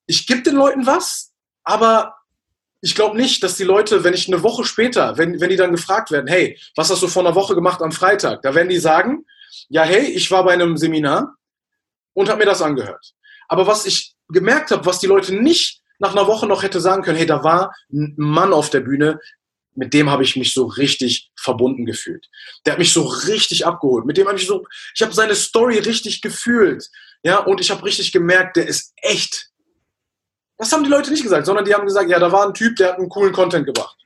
ich 0.07 0.27
gebe 0.27 0.41
den 0.41 0.55
Leuten 0.55 0.85
was, 0.85 1.31
aber 1.63 2.15
ich 2.81 2.93
glaube 2.93 3.17
nicht, 3.17 3.41
dass 3.41 3.55
die 3.55 3.63
Leute, 3.63 4.03
wenn 4.03 4.13
ich 4.13 4.27
eine 4.27 4.43
Woche 4.43 4.63
später, 4.63 5.17
wenn, 5.17 5.39
wenn 5.39 5.49
die 5.49 5.55
dann 5.55 5.71
gefragt 5.71 6.11
werden, 6.11 6.27
hey, 6.27 6.59
was 6.75 6.91
hast 6.91 7.01
du 7.01 7.07
vor 7.07 7.25
einer 7.25 7.33
Woche 7.33 7.55
gemacht 7.55 7.81
am 7.81 7.91
Freitag? 7.91 8.43
Da 8.43 8.53
werden 8.53 8.69
die 8.69 8.77
sagen, 8.77 9.25
ja, 9.69 9.81
hey, 9.81 10.05
ich 10.05 10.29
war 10.29 10.43
bei 10.43 10.53
einem 10.53 10.77
Seminar 10.77 11.33
und 12.15 12.29
habe 12.29 12.39
mir 12.39 12.45
das 12.45 12.63
angehört. 12.63 13.13
Aber 13.47 13.67
was 13.67 13.85
ich 13.85 14.15
gemerkt 14.29 14.71
habe, 14.71 14.85
was 14.87 14.99
die 14.99 15.07
Leute 15.07 15.35
nicht 15.35 15.81
nach 15.99 16.13
einer 16.13 16.25
Woche 16.25 16.47
noch 16.47 16.63
hätte 16.63 16.81
sagen 16.81 17.03
können, 17.03 17.17
hey, 17.17 17.27
da 17.27 17.43
war 17.43 17.75
ein 17.93 18.15
Mann 18.17 18.53
auf 18.53 18.71
der 18.71 18.79
Bühne, 18.79 19.19
mit 19.75 19.93
dem 19.93 20.09
habe 20.09 20.23
ich 20.23 20.35
mich 20.35 20.53
so 20.53 20.65
richtig 20.65 21.31
verbunden 21.35 21.85
gefühlt. 21.85 22.27
Der 22.65 22.73
hat 22.73 22.79
mich 22.79 22.93
so 22.93 23.03
richtig 23.03 23.65
abgeholt. 23.65 24.05
Mit 24.05 24.17
dem 24.17 24.27
habe 24.27 24.37
ich 24.37 24.47
so, 24.47 24.65
ich 24.95 25.01
habe 25.01 25.13
seine 25.13 25.35
Story 25.35 25.79
richtig 25.79 26.21
gefühlt. 26.21 26.89
Ja, 27.23 27.39
und 27.39 27.59
ich 27.59 27.71
habe 27.71 27.83
richtig 27.83 28.11
gemerkt, 28.11 28.55
der 28.55 28.67
ist 28.67 28.93
echt. 28.97 29.49
Das 30.57 30.71
haben 30.71 30.85
die 30.85 30.89
Leute 30.89 31.11
nicht 31.11 31.23
gesagt, 31.23 31.45
sondern 31.45 31.65
die 31.65 31.73
haben 31.73 31.85
gesagt, 31.85 32.09
ja, 32.09 32.19
da 32.19 32.31
war 32.31 32.47
ein 32.47 32.53
Typ, 32.53 32.77
der 32.77 32.89
hat 32.89 32.99
einen 32.99 33.09
coolen 33.09 33.33
Content 33.33 33.65
gebracht. 33.65 33.97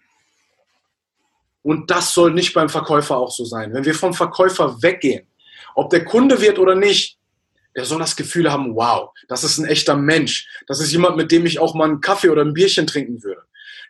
Und 1.61 1.91
das 1.91 2.13
soll 2.13 2.33
nicht 2.33 2.53
beim 2.53 2.69
Verkäufer 2.69 3.17
auch 3.17 3.31
so 3.31 3.45
sein. 3.45 3.71
Wenn 3.71 3.85
wir 3.85 3.93
vom 3.93 4.13
Verkäufer 4.13 4.81
weggehen, 4.81 5.27
ob 5.75 5.91
der 5.91 6.03
Kunde 6.03 6.41
wird 6.41 6.57
oder 6.57 6.73
nicht, 6.73 7.18
der 7.75 7.85
soll 7.85 7.99
das 7.99 8.15
Gefühl 8.15 8.51
haben, 8.51 8.75
wow, 8.75 9.11
das 9.27 9.43
ist 9.43 9.57
ein 9.57 9.65
echter 9.65 9.95
Mensch. 9.95 10.47
Das 10.67 10.79
ist 10.79 10.91
jemand, 10.91 11.17
mit 11.17 11.31
dem 11.31 11.45
ich 11.45 11.59
auch 11.59 11.75
mal 11.75 11.85
einen 11.85 12.01
Kaffee 12.01 12.29
oder 12.29 12.43
ein 12.43 12.53
Bierchen 12.53 12.88
trinken 12.88 13.23
würde. 13.23 13.41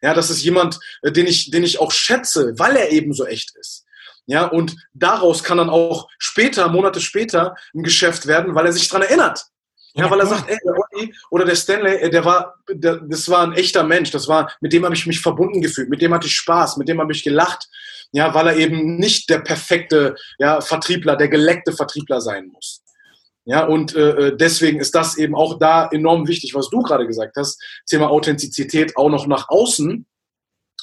Ja, 0.01 0.13
das 0.13 0.29
ist 0.29 0.43
jemand, 0.43 0.79
äh, 1.01 1.12
den 1.12 1.27
ich, 1.27 1.51
den 1.51 1.63
ich 1.63 1.79
auch 1.79 1.91
schätze, 1.91 2.53
weil 2.57 2.75
er 2.75 2.91
eben 2.91 3.13
so 3.13 3.25
echt 3.25 3.55
ist. 3.57 3.86
Ja, 4.25 4.45
und 4.45 4.75
daraus 4.93 5.43
kann 5.43 5.57
dann 5.57 5.69
auch 5.69 6.07
später, 6.19 6.69
Monate 6.69 7.01
später, 7.01 7.55
ein 7.74 7.83
Geschäft 7.83 8.27
werden, 8.27 8.53
weil 8.53 8.67
er 8.67 8.74
sich 8.74 8.88
dran 8.88 9.01
erinnert. 9.01 9.43
Ja, 9.95 10.09
weil 10.09 10.19
er 10.19 10.27
sagt, 10.27 10.50
ey, 10.50 10.57
der 10.63 10.74
Olli 10.74 11.13
oder 11.31 11.45
der 11.45 11.55
Stanley, 11.55 12.09
der 12.12 12.24
war, 12.24 12.55
der, 12.69 12.98
das 12.98 13.27
war 13.27 13.41
ein 13.41 13.53
echter 13.53 13.83
Mensch. 13.83 14.12
Das 14.12 14.27
war, 14.27 14.51
mit 14.62 14.71
dem 14.71 14.86
habe 14.86 14.93
ich 14.93 15.07
mich 15.07 15.19
verbunden 15.19 15.62
gefühlt, 15.62 15.89
mit 15.89 16.01
dem 16.01 16.13
hatte 16.13 16.27
ich 16.27 16.36
Spaß, 16.36 16.77
mit 16.77 16.88
dem 16.88 17.01
habe 17.01 17.12
ich 17.12 17.24
gelacht. 17.24 17.67
Ja, 18.12 18.33
weil 18.33 18.48
er 18.48 18.55
eben 18.55 18.98
nicht 18.98 19.29
der 19.29 19.39
perfekte 19.39 20.15
ja, 20.38 20.62
Vertriebler, 20.62 21.15
der 21.15 21.27
geleckte 21.27 21.74
Vertriebler 21.74 22.21
sein 22.21 22.48
muss. 22.48 22.81
Ja, 23.46 23.65
und 23.65 23.96
äh, 23.96 24.27
äh, 24.27 24.38
deswegen 24.38 24.79
ist 24.79 24.93
das 24.93 25.17
eben 25.17 25.36
auch 25.36 25.58
da 25.58 25.88
enorm 25.88 26.27
wichtig, 26.27 26.53
was 26.53 26.69
du 26.69 26.81
gerade 26.81 27.08
gesagt 27.08 27.36
hast, 27.36 27.62
Thema 27.88 28.10
Authentizität 28.10 28.96
auch 28.96 29.10
noch 29.10 29.27
nach 29.27 29.50
außen. 29.50 30.05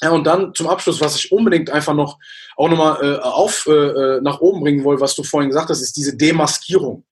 Ja, 0.01 0.11
und 0.11 0.25
dann 0.25 0.53
zum 0.53 0.67
Abschluss, 0.67 1.01
was 1.01 1.15
ich 1.15 1.31
unbedingt 1.31 1.69
einfach 1.69 1.93
noch 1.93 2.19
auch 2.55 2.69
nochmal 2.69 3.03
äh, 3.03 3.19
auf 3.19 3.65
äh, 3.67 3.71
äh, 3.71 4.21
nach 4.21 4.41
oben 4.41 4.61
bringen 4.61 4.83
wollte, 4.83 5.01
was 5.01 5.15
du 5.15 5.23
vorhin 5.23 5.49
gesagt 5.49 5.69
hast, 5.69 5.81
ist 5.81 5.95
diese 5.95 6.15
Demaskierung. 6.15 7.03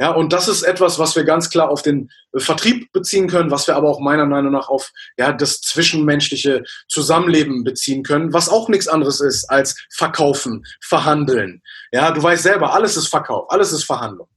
Ja, 0.00 0.10
und 0.10 0.32
das 0.32 0.48
ist 0.48 0.62
etwas, 0.62 0.98
was 0.98 1.14
wir 1.14 1.24
ganz 1.24 1.50
klar 1.50 1.70
auf 1.70 1.82
den 1.82 2.10
Vertrieb 2.36 2.90
beziehen 2.92 3.28
können, 3.28 3.50
was 3.50 3.66
wir 3.66 3.76
aber 3.76 3.88
auch 3.88 4.00
meiner 4.00 4.26
Meinung 4.26 4.52
nach 4.52 4.68
auf 4.68 4.90
ja, 5.16 5.32
das 5.32 5.60
zwischenmenschliche 5.60 6.64
Zusammenleben 6.88 7.62
beziehen 7.62 8.02
können, 8.02 8.32
was 8.32 8.48
auch 8.48 8.68
nichts 8.68 8.88
anderes 8.88 9.20
ist 9.20 9.44
als 9.50 9.76
verkaufen, 9.94 10.64
verhandeln. 10.80 11.62
Ja, 11.92 12.10
du 12.10 12.22
weißt 12.22 12.42
selber, 12.42 12.72
alles 12.72 12.96
ist 12.96 13.08
Verkauf, 13.08 13.50
alles 13.50 13.72
ist 13.72 13.84
Verhandlung. 13.84 14.28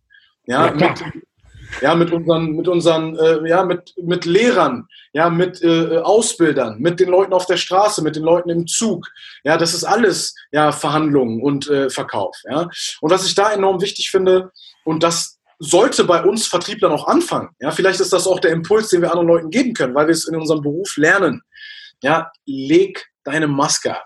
Ja, 0.48 0.68
ja 0.68 0.74
mit, 0.74 1.04
ja, 1.82 1.96
mit 1.96 2.12
unseren, 2.12 2.52
mit 2.52 2.68
unseren, 2.68 3.18
äh, 3.18 3.48
ja, 3.48 3.64
mit, 3.64 3.94
mit 4.02 4.26
Lehrern, 4.26 4.88
ja, 5.14 5.30
mit 5.30 5.62
äh, 5.62 5.98
Ausbildern, 5.98 6.80
mit 6.80 7.00
den 7.00 7.10
Leuten 7.10 7.34
auf 7.34 7.46
der 7.46 7.58
Straße, 7.58 8.02
mit 8.04 8.16
den 8.16 8.24
Leuten 8.24 8.50
im 8.50 8.68
Zug. 8.68 9.08
Ja, 9.44 9.58
das 9.58 9.74
ist 9.74 9.84
alles 9.84 10.36
ja 10.52 10.72
Verhandlungen 10.72 11.42
und 11.42 11.70
äh, 11.70 11.90
Verkauf. 11.90 12.36
Ja. 12.50 12.70
Und 13.02 13.12
was 13.12 13.26
ich 13.26 13.36
da 13.36 13.52
enorm 13.52 13.82
wichtig 13.82 14.12
finde, 14.12 14.52
und 14.84 15.04
das 15.04 15.40
sollte 15.60 16.04
bei 16.04 16.24
uns 16.24 16.48
Vertrieblern 16.48 16.92
auch 16.92 17.08
anfangen. 17.08 17.50
Ja, 17.60 17.72
vielleicht 17.72 18.00
ist 18.00 18.14
das 18.14 18.28
auch 18.28 18.40
der 18.40 18.52
Impuls, 18.52 18.90
den 18.90 19.02
wir 19.02 19.10
anderen 19.10 19.28
Leuten 19.28 19.50
geben 19.50 19.74
können, 19.74 19.96
weil 19.96 20.08
wir 20.08 20.14
es 20.14 20.28
in 20.28 20.36
unserem 20.36 20.62
Beruf 20.62 20.98
lernen. 20.98 21.42
Ja, 22.04 22.32
leg 22.46 23.06
deine 23.24 23.48
Maske 23.48 23.96
ab. 23.96 24.06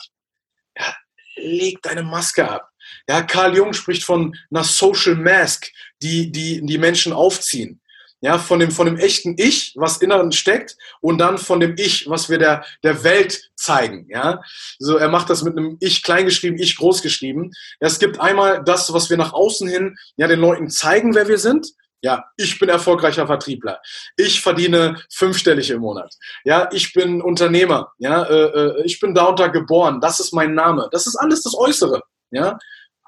Ja, 0.77 0.93
leg 1.35 1.81
deine 1.81 2.03
Maske 2.03 2.49
ab. 2.49 2.68
Ja, 3.09 3.23
Carl 3.23 3.57
Jung 3.57 3.73
spricht 3.73 4.03
von 4.03 4.35
einer 4.51 4.63
Social 4.63 5.15
Mask, 5.15 5.71
die 5.99 6.31
die, 6.31 6.63
die 6.63 6.77
Menschen 6.77 7.11
aufziehen. 7.11 7.81
Ja, 8.21 8.37
von 8.37 8.59
dem, 8.59 8.69
von 8.69 8.85
dem 8.85 8.97
echten 8.97 9.33
Ich, 9.35 9.73
was 9.77 9.97
innen 9.97 10.31
steckt, 10.31 10.77
und 11.01 11.17
dann 11.17 11.39
von 11.39 11.59
dem 11.59 11.73
Ich, 11.75 12.07
was 12.07 12.29
wir 12.29 12.37
der, 12.37 12.63
der 12.83 13.03
Welt 13.03 13.49
zeigen. 13.55 14.05
Ja, 14.09 14.43
so 14.77 14.97
er 14.97 15.09
macht 15.09 15.31
das 15.31 15.41
mit 15.41 15.57
einem 15.57 15.77
Ich 15.79 16.03
kleingeschrieben, 16.03 16.59
Ich 16.59 16.75
großgeschrieben. 16.75 17.51
Ja, 17.81 17.87
es 17.87 17.97
gibt 17.97 18.19
einmal 18.19 18.63
das, 18.63 18.93
was 18.93 19.09
wir 19.09 19.17
nach 19.17 19.33
außen 19.33 19.67
hin 19.67 19.97
ja 20.15 20.27
den 20.27 20.39
Leuten 20.39 20.69
zeigen, 20.69 21.15
wer 21.15 21.27
wir 21.27 21.39
sind. 21.39 21.65
Ja, 22.03 22.25
ich 22.37 22.59
bin 22.59 22.69
erfolgreicher 22.69 23.25
Vertriebler. 23.25 23.81
Ich 24.17 24.39
verdiene 24.41 25.01
fünfstellig 25.11 25.71
im 25.71 25.81
Monat. 25.81 26.13
Ja, 26.43 26.69
ich 26.71 26.93
bin 26.93 27.23
Unternehmer. 27.23 27.91
Ja, 27.97 28.23
äh, 28.23 28.35
äh 28.35 28.83
ich 28.83 28.99
bin 28.99 29.15
da 29.15 29.23
unter 29.25 29.49
geboren. 29.49 29.99
Das 29.99 30.19
ist 30.19 30.31
mein 30.31 30.53
Name. 30.53 30.89
Das 30.91 31.07
ist 31.07 31.15
alles 31.15 31.41
das 31.41 31.55
Äußere. 31.55 32.03
Ja, 32.31 32.59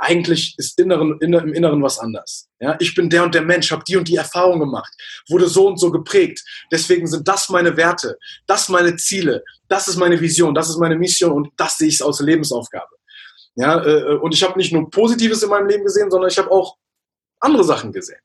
eigentlich 0.02 0.56
ist 0.58 0.80
inneren, 0.80 1.18
inner, 1.22 1.44
im 1.44 1.54
Inneren 1.54 1.82
was 1.84 2.00
anders. 2.00 2.50
Ja, 2.60 2.76
ich 2.80 2.96
bin 2.96 3.10
der 3.10 3.24
und 3.24 3.36
der 3.36 3.44
Mensch, 3.44 3.72
habe 3.72 3.84
die 3.88 3.96
und 3.96 4.08
die 4.08 4.16
Erfahrung 4.16 4.60
gemacht, 4.60 4.92
wurde 5.30 5.48
so 5.48 5.68
und 5.68 5.78
so 5.78 5.92
geprägt. 5.92 6.44
Deswegen 6.72 7.06
sind 7.06 7.28
das 7.28 7.50
meine 7.50 7.78
Werte, 7.78 8.18
das 8.48 8.68
meine 8.68 8.96
Ziele, 8.96 9.44
das 9.68 9.88
ist 9.88 9.98
meine 9.98 10.20
Vision, 10.20 10.56
das 10.56 10.70
ist 10.70 10.78
meine 10.78 10.96
Mission 10.96 11.32
und 11.32 11.50
das 11.56 11.78
sehe 11.78 11.88
ich 11.88 12.04
als 12.04 12.20
Lebensaufgabe. 12.20 12.96
Ja, 13.56 13.84
äh, 13.86 14.16
und 14.16 14.34
ich 14.34 14.42
habe 14.44 14.58
nicht 14.58 14.74
nur 14.74 14.90
Positives 14.90 15.44
in 15.44 15.50
meinem 15.50 15.68
Leben 15.68 15.84
gesehen, 15.84 16.10
sondern 16.10 16.30
ich 16.30 16.38
habe 16.38 16.50
auch 16.50 16.78
andere 17.40 17.64
Sachen 17.64 17.92
gesehen. 17.92 18.22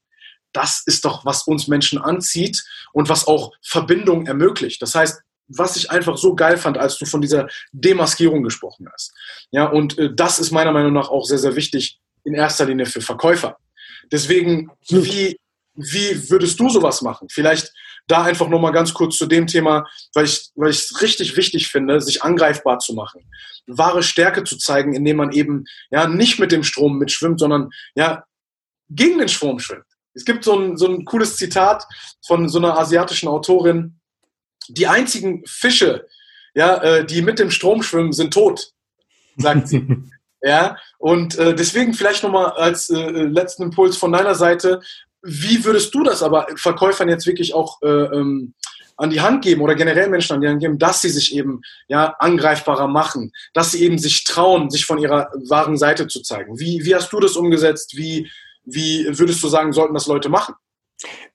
Das 0.53 0.83
ist 0.87 1.05
doch, 1.05 1.27
was 1.27 1.43
uns 1.43 1.69
Menschen 1.69 1.99
anzieht 1.99 2.65
und 2.93 3.11
was 3.11 3.27
auch 3.27 3.53
Verbindung 3.63 4.27
ermöglicht. 4.27 4.81
Das 4.81 4.95
heißt, 4.95 5.21
was 5.49 5.77
ich 5.77 5.91
einfach 5.91 6.17
so 6.17 6.35
geil 6.35 6.57
fand, 6.57 6.79
als 6.79 6.99
du 6.99 7.07
von 7.07 7.21
dieser 7.21 7.49
Demaskierung 7.73 8.43
gesprochen 8.43 8.89
hast. 8.93 9.13
Ja, 9.51 9.67
und 9.67 9.99
äh, 9.99 10.15
das 10.15 10.39
ist 10.39 10.51
meiner 10.51 10.73
Meinung 10.73 10.93
nach 10.93 11.09
auch 11.09 11.25
sehr, 11.25 11.39
sehr 11.39 11.57
wichtig 11.57 11.99
in 12.25 12.35
erster 12.35 12.67
Linie 12.67 12.87
für 12.87 13.01
Verkäufer. 13.01 13.57
Deswegen, 14.11 14.71
wie, 14.89 15.39
wie 15.75 16.31
würdest 16.31 16.59
du 16.59 16.69
sowas 16.69 17.03
machen? 17.03 17.29
Vielleicht 17.31 17.73
da 18.09 18.23
einfach 18.23 18.49
nochmal 18.49 18.73
ganz 18.73 18.95
kurz 18.95 19.17
zu 19.17 19.27
dem 19.27 19.47
Thema, 19.47 19.87
weil 20.15 20.25
ich, 20.25 20.51
weil 20.55 20.71
ich 20.71 20.79
es 20.79 21.03
richtig 21.03 21.37
wichtig 21.37 21.69
finde, 21.69 22.01
sich 22.01 22.23
angreifbar 22.23 22.79
zu 22.79 22.95
machen. 22.95 23.29
Wahre 23.67 24.03
Stärke 24.03 24.45
zu 24.45 24.59
zeigen, 24.59 24.95
indem 24.95 25.17
man 25.17 25.33
eben, 25.33 25.65
ja, 25.91 26.07
nicht 26.07 26.39
mit 26.39 26.53
dem 26.53 26.63
Strom 26.63 26.99
mitschwimmt, 26.99 27.41
sondern, 27.41 27.71
ja, 27.95 28.25
gegen 28.89 29.19
den 29.19 29.29
Strom 29.29 29.59
schwimmt. 29.59 29.87
Es 30.15 30.25
gibt 30.25 30.45
so 30.45 30.59
ein, 30.59 30.77
so 30.77 30.87
ein 30.87 31.05
cooles 31.05 31.37
Zitat 31.37 31.85
von 32.27 32.49
so 32.49 32.59
einer 32.59 32.79
asiatischen 32.79 33.29
Autorin, 33.29 33.96
die 34.69 34.87
einzigen 34.87 35.43
Fische, 35.47 36.07
ja, 36.55 36.77
äh, 36.83 37.05
die 37.05 37.23
mit 37.23 37.39
dem 37.39 37.51
Strom 37.51 37.83
schwimmen, 37.83 38.13
sind 38.13 38.33
tot, 38.33 38.73
sagt 39.37 39.69
sie. 39.69 39.87
ja, 40.43 40.77
und 40.99 41.39
äh, 41.39 41.55
deswegen 41.55 41.95
vielleicht 41.95 42.23
nochmal 42.23 42.53
als 42.53 42.91
äh, 42.91 42.97
letzten 42.97 43.65
Impuls 43.65 43.97
von 43.97 44.13
deiner 44.13 44.35
Seite, 44.35 44.81
wie 45.23 45.65
würdest 45.65 45.95
du 45.95 46.03
das 46.03 46.23
aber 46.23 46.47
Verkäufern 46.57 47.09
jetzt 47.09 47.27
wirklich 47.27 47.55
auch 47.55 47.83
äh, 47.83 47.89
ähm, 47.89 48.55
an 48.97 49.11
die 49.11 49.21
Hand 49.21 49.43
geben 49.43 49.61
oder 49.61 49.75
generell 49.75 50.09
Menschen 50.09 50.35
an 50.35 50.41
die 50.41 50.49
Hand 50.49 50.61
geben, 50.61 50.79
dass 50.79 51.03
sie 51.03 51.11
sich 51.11 51.35
eben 51.35 51.61
ja 51.89 52.15
angreifbarer 52.19 52.89
machen, 52.89 53.33
dass 53.53 53.73
sie 53.73 53.83
eben 53.83 53.99
sich 53.99 54.25
trauen, 54.25 54.71
sich 54.71 54.87
von 54.87 54.99
ihrer 54.99 55.31
wahren 55.49 55.77
Seite 55.77 56.07
zu 56.07 56.23
zeigen. 56.23 56.59
Wie, 56.59 56.85
wie 56.85 56.95
hast 56.95 57.13
du 57.13 57.21
das 57.21 57.37
umgesetzt? 57.37 57.97
Wie, 57.97 58.31
wie 58.65 59.07
würdest 59.19 59.43
du 59.43 59.49
sagen, 59.49 59.73
sollten 59.73 59.95
das 59.95 60.07
Leute 60.07 60.29
machen? 60.29 60.55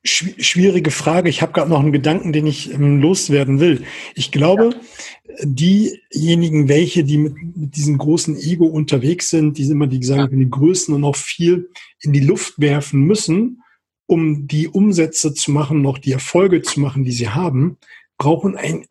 Schwierige 0.03 0.89
Frage. 0.89 1.29
Ich 1.29 1.43
habe 1.43 1.53
gerade 1.53 1.69
noch 1.69 1.79
einen 1.79 1.91
Gedanken, 1.91 2.33
den 2.33 2.47
ich 2.47 2.73
ähm, 2.73 2.99
loswerden 2.99 3.59
will. 3.59 3.83
Ich 4.15 4.31
glaube, 4.31 4.71
ja. 4.73 5.35
diejenigen, 5.43 6.67
welche, 6.67 7.03
die 7.03 7.19
mit, 7.19 7.35
mit, 7.55 7.75
diesem 7.75 7.99
großen 7.99 8.35
Ego 8.37 8.65
unterwegs 8.65 9.29
sind, 9.29 9.59
die 9.59 9.63
sind 9.63 9.73
immer 9.73 9.87
die 9.87 10.03
sagen, 10.03 10.39
ja. 10.39 10.43
die 10.43 10.49
Größen 10.49 10.95
und 10.95 11.03
auch 11.03 11.15
viel 11.15 11.69
in 11.99 12.11
die 12.11 12.21
Luft 12.21 12.55
werfen 12.57 13.01
müssen, 13.01 13.61
um 14.07 14.47
die 14.47 14.67
Umsätze 14.67 15.35
zu 15.35 15.51
machen, 15.51 15.83
noch 15.83 15.99
die 15.99 16.11
Erfolge 16.11 16.63
zu 16.63 16.79
machen, 16.79 17.03
die 17.03 17.11
sie 17.11 17.29
haben, 17.29 17.77
brauchen 18.17 18.57
einen 18.57 18.85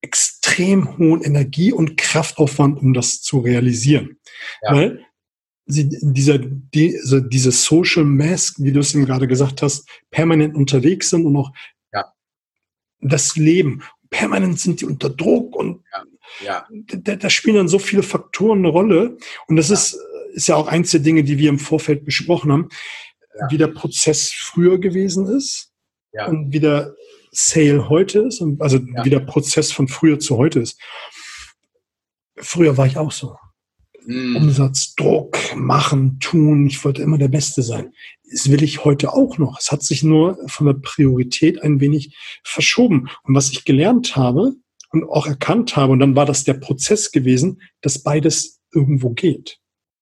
extrem 0.00 0.96
hohen 0.96 1.22
Energie- 1.22 1.72
und 1.72 1.98
Kraftaufwand, 1.98 2.80
um 2.80 2.94
das 2.94 3.20
zu 3.20 3.40
realisieren. 3.40 4.18
Ja. 4.62 4.74
Weil 4.74 5.06
dieser, 5.70 6.38
diese, 6.38 7.22
diese 7.22 7.52
Social 7.52 8.04
Mask, 8.04 8.56
wie 8.58 8.72
du 8.72 8.80
es 8.80 8.94
eben 8.94 9.06
gerade 9.06 9.28
gesagt 9.28 9.62
hast, 9.62 9.88
permanent 10.10 10.54
unterwegs 10.54 11.10
sind 11.10 11.26
und 11.26 11.36
auch 11.36 11.52
ja. 11.92 12.12
das 13.00 13.36
Leben. 13.36 13.82
Permanent 14.10 14.58
sind 14.58 14.80
die 14.80 14.86
unter 14.86 15.08
Druck 15.08 15.54
und 15.54 15.82
ja. 15.92 16.04
Ja. 16.44 16.66
Da, 16.70 17.16
da, 17.16 17.30
spielen 17.30 17.56
dann 17.56 17.68
so 17.68 17.78
viele 17.78 18.02
Faktoren 18.02 18.60
eine 18.60 18.68
Rolle. 18.68 19.16
Und 19.46 19.56
das 19.56 19.70
ist, 19.70 19.98
ist 20.32 20.48
ja 20.48 20.56
auch 20.56 20.68
eins 20.68 20.90
der 20.90 21.00
Dinge, 21.00 21.24
die 21.24 21.38
wir 21.38 21.48
im 21.48 21.58
Vorfeld 21.58 22.04
besprochen 22.04 22.52
haben, 22.52 22.68
wie 23.48 23.58
der 23.58 23.68
Prozess 23.68 24.32
früher 24.32 24.78
gewesen 24.78 25.26
ist 25.26 25.72
und 26.26 26.52
wie 26.52 26.60
der 26.60 26.94
Sale 27.32 27.88
heute 27.88 28.20
ist, 28.20 28.42
also 28.58 28.80
wie 28.80 29.10
der 29.10 29.20
Prozess 29.20 29.72
von 29.72 29.88
früher 29.88 30.18
zu 30.18 30.36
heute 30.36 30.60
ist. 30.60 30.80
Früher 32.36 32.76
war 32.76 32.86
ich 32.86 32.96
auch 32.96 33.12
so 33.12 33.36
mm. 34.06 34.36
Umsatz, 34.36 34.94
Druck, 34.94 35.38
machen, 35.56 36.18
tun. 36.20 36.66
Ich 36.66 36.84
wollte 36.84 37.02
immer 37.02 37.18
der 37.18 37.28
Beste 37.28 37.62
sein. 37.62 37.92
Das 38.30 38.50
will 38.50 38.62
ich 38.62 38.84
heute 38.84 39.12
auch 39.12 39.38
noch. 39.38 39.58
Es 39.58 39.72
hat 39.72 39.82
sich 39.82 40.02
nur 40.02 40.38
von 40.46 40.66
der 40.66 40.74
Priorität 40.74 41.62
ein 41.62 41.80
wenig 41.80 42.16
verschoben. 42.44 43.08
Und 43.24 43.34
was 43.34 43.50
ich 43.50 43.64
gelernt 43.64 44.16
habe 44.16 44.54
und 44.90 45.04
auch 45.04 45.26
erkannt 45.26 45.76
habe, 45.76 45.92
und 45.92 46.00
dann 46.00 46.16
war 46.16 46.26
das 46.26 46.44
der 46.44 46.54
Prozess 46.54 47.12
gewesen, 47.12 47.62
dass 47.80 48.02
beides 48.02 48.60
irgendwo 48.72 49.10
geht. 49.10 49.58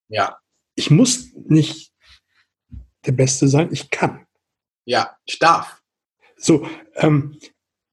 Ja. 0.09 0.39
Ich 0.75 0.91
muss 0.91 1.29
nicht 1.49 1.93
der 3.07 3.13
Beste 3.13 3.49
sein, 3.49 3.71
ich 3.73 3.91
kann. 3.91 4.27
Ja, 4.85 5.17
ich 5.27 5.39
darf. 5.39 5.81
So, 6.37 6.67
ähm, 6.97 7.39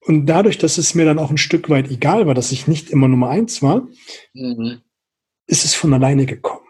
und 0.00 0.26
dadurch, 0.26 0.56
dass 0.56 0.78
es 0.78 0.94
mir 0.94 1.04
dann 1.04 1.18
auch 1.18 1.30
ein 1.30 1.38
Stück 1.38 1.68
weit 1.68 1.90
egal 1.90 2.26
war, 2.26 2.34
dass 2.34 2.52
ich 2.52 2.68
nicht 2.68 2.90
immer 2.90 3.08
Nummer 3.08 3.28
eins 3.28 3.60
war, 3.60 3.88
mhm 4.34 4.82
ist 5.46 5.64
es 5.64 5.74
von 5.74 5.94
alleine 5.94 6.26
gekommen. 6.26 6.66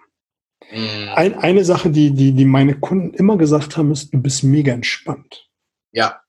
Mhm. 0.70 1.08
Ein, 1.14 1.34
eine 1.34 1.64
Sache, 1.64 1.90
die, 1.90 2.12
die, 2.12 2.32
die 2.32 2.44
meine 2.44 2.78
Kunden 2.78 3.14
immer 3.14 3.36
gesagt 3.36 3.76
haben, 3.76 3.92
ist, 3.92 4.12
du 4.12 4.20
bist 4.20 4.42
mega 4.42 4.72
entspannt. 4.72 5.48
Ja. 5.92 6.20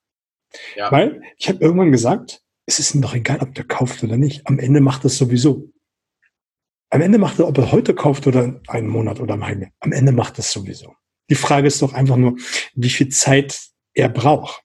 ja. 0.76 0.92
Weil 0.92 1.22
ich 1.38 1.50
habe 1.50 1.60
irgendwann 1.60 1.92
gesagt, 1.92 2.42
es 2.66 2.80
ist 2.80 2.94
ihm 2.94 3.02
doch 3.02 3.16
egal, 3.16 3.40
ob 3.40 3.56
der 3.56 3.64
kauft 3.64 4.04
oder 4.04 4.18
nicht. 4.18 4.46
Am 4.46 4.60
Ende 4.60 4.82
macht 4.82 5.06
das 5.06 5.18
sowieso. 5.18 5.72
am 6.90 7.02
Ende 7.02 7.18
macht 7.18 7.40
er, 7.40 7.48
ob 7.48 7.58
er 7.58 7.72
heute 7.72 7.96
kauft 7.96 8.28
oder 8.28 8.62
einen 8.68 8.88
Monat 8.88 9.20
oder 9.20 9.34
einen 9.34 9.46
halben 9.46 9.72
am 9.80 9.92
Ende 9.92 10.12
macht 10.12 10.40
es 10.40 10.52
sowieso. 10.52 10.96
Die 11.30 11.36
Frage 11.36 11.68
ist 11.68 11.82
doch 11.82 11.94
einfach 11.94 12.16
nur, 12.16 12.38
wie 12.76 12.90
viel 12.90 13.10
Zeit 13.10 13.60
er 13.94 14.10
braucht. 14.10 14.64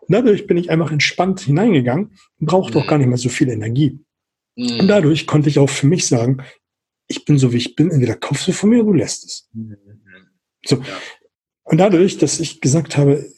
Und 0.00 0.12
dadurch 0.12 0.46
bin 0.46 0.56
ich 0.56 0.70
einfach 0.70 0.90
entspannt 0.90 1.40
hineingegangen 1.40 2.18
und 2.40 2.46
brauchte 2.46 2.78
mhm. 2.78 2.82
auch 2.82 2.88
gar 2.88 2.98
nicht 2.98 3.06
mehr 3.06 3.18
so 3.18 3.28
viel 3.28 3.48
Energie. 3.48 4.00
Mhm. 4.56 4.80
Und 4.80 4.88
dadurch 4.88 5.26
konnte 5.26 5.48
ich 5.48 5.58
auch 5.58 5.70
für 5.70 5.86
mich 5.86 6.06
sagen, 6.06 6.42
ich 7.08 7.24
bin 7.24 7.38
so 7.38 7.52
wie 7.52 7.58
ich 7.58 7.74
bin, 7.76 7.90
entweder 7.90 8.16
kaufst 8.16 8.48
du 8.48 8.52
von 8.52 8.70
mir 8.70 8.82
oder 8.82 8.92
du 8.92 8.98
lässt 8.98 9.24
es. 9.24 9.48
Mhm. 9.52 9.76
So. 10.64 10.76
Ja. 10.76 11.00
Und 11.64 11.78
dadurch, 11.78 12.18
dass 12.18 12.40
ich 12.40 12.60
gesagt 12.60 12.96
habe, 12.96 13.30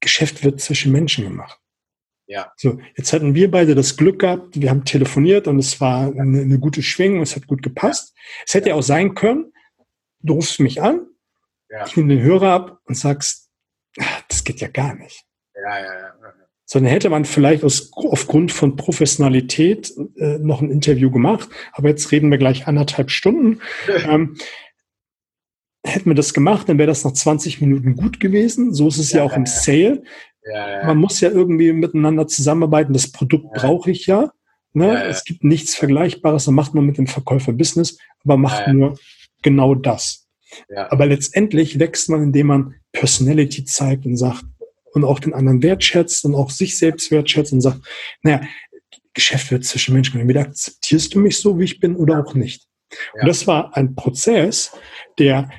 Geschäft 0.00 0.44
wird 0.44 0.60
zwischen 0.60 0.92
Menschen 0.92 1.24
gemacht. 1.24 1.58
Ja. 2.26 2.52
So, 2.56 2.78
jetzt 2.96 3.12
hatten 3.12 3.34
wir 3.34 3.50
beide 3.50 3.74
das 3.74 3.96
Glück 3.96 4.18
gehabt, 4.18 4.60
wir 4.60 4.68
haben 4.68 4.84
telefoniert 4.84 5.48
und 5.48 5.58
es 5.58 5.80
war 5.80 6.08
eine, 6.08 6.42
eine 6.42 6.58
gute 6.58 6.82
Schwingung, 6.82 7.22
es 7.22 7.34
hat 7.34 7.46
gut 7.46 7.62
gepasst. 7.62 8.14
Es 8.46 8.52
hätte 8.52 8.68
ja 8.68 8.74
auch 8.74 8.82
sein 8.82 9.14
können, 9.14 9.52
du 10.20 10.34
rufst 10.34 10.60
mich 10.60 10.82
an, 10.82 11.06
ja. 11.70 11.86
ich 11.86 11.96
nehme 11.96 12.14
den 12.14 12.22
Hörer 12.22 12.50
ab 12.50 12.80
und 12.84 12.96
sagst, 12.96 13.50
ah, 13.98 14.22
das 14.28 14.44
geht 14.44 14.60
ja 14.60 14.68
gar 14.68 14.94
nicht. 14.94 15.24
Ja, 15.54 15.78
ja, 15.78 15.98
ja. 16.00 16.14
Sondern 16.70 16.92
hätte 16.92 17.08
man 17.08 17.24
vielleicht 17.24 17.64
aus, 17.64 17.90
aufgrund 17.94 18.52
von 18.52 18.76
Professionalität 18.76 19.92
äh, 20.16 20.38
noch 20.38 20.60
ein 20.60 20.70
Interview 20.70 21.10
gemacht, 21.10 21.48
aber 21.72 21.88
jetzt 21.88 22.12
reden 22.12 22.30
wir 22.30 22.36
gleich 22.36 22.66
anderthalb 22.66 23.10
Stunden. 23.10 23.60
ähm, 23.88 24.36
hätten 25.84 26.10
wir 26.10 26.14
das 26.14 26.34
gemacht, 26.34 26.68
dann 26.68 26.76
wäre 26.76 26.88
das 26.88 27.04
nach 27.04 27.12
20 27.12 27.62
Minuten 27.62 27.96
gut 27.96 28.20
gewesen. 28.20 28.74
So 28.74 28.88
ist 28.88 28.98
es 28.98 29.12
ja, 29.12 29.18
ja 29.18 29.24
auch 29.24 29.34
im 29.34 29.46
Sale. 29.46 30.02
Ja, 30.44 30.70
ja. 30.70 30.86
Man 30.86 30.98
muss 30.98 31.20
ja 31.20 31.30
irgendwie 31.30 31.72
miteinander 31.72 32.26
zusammenarbeiten. 32.26 32.92
Das 32.92 33.10
Produkt 33.10 33.52
brauche 33.54 33.90
ich 33.90 34.06
ja. 34.06 34.30
Ne? 34.72 35.04
Es 35.04 35.24
gibt 35.24 35.44
nichts 35.44 35.74
Vergleichbares. 35.74 36.44
Da 36.44 36.50
macht 36.50 36.74
man 36.74 36.84
mit 36.84 36.98
dem 36.98 37.06
Verkäufer 37.06 37.52
Business, 37.52 37.98
aber 38.24 38.36
macht 38.36 38.68
nur 38.68 38.98
genau 39.42 39.74
das. 39.74 40.26
Aber 40.90 41.06
letztendlich 41.06 41.78
wächst 41.78 42.08
man, 42.08 42.22
indem 42.22 42.46
man 42.48 42.74
Personality 42.92 43.64
zeigt 43.64 44.06
und 44.06 44.16
sagt 44.16 44.44
und 44.98 45.04
auch 45.04 45.20
den 45.20 45.34
anderen 45.34 45.62
wertschätzt 45.62 46.24
und 46.24 46.34
auch 46.34 46.50
sich 46.50 46.78
selbst 46.78 47.10
wertschätzt 47.10 47.52
und 47.52 47.60
sagt, 47.60 47.80
naja, 48.22 48.42
Geschäft 49.14 49.50
wird 49.50 49.64
zwischen 49.64 49.94
Menschen. 49.94 50.20
Entweder 50.20 50.42
akzeptierst 50.42 51.14
du 51.14 51.18
mich 51.18 51.38
so, 51.38 51.58
wie 51.58 51.64
ich 51.64 51.80
bin, 51.80 51.96
oder 51.96 52.24
auch 52.24 52.34
nicht. 52.34 52.66
Und 53.20 53.26
das 53.26 53.46
war 53.46 53.76
ein 53.76 53.94
Prozess, 53.94 54.72
der 55.18 55.50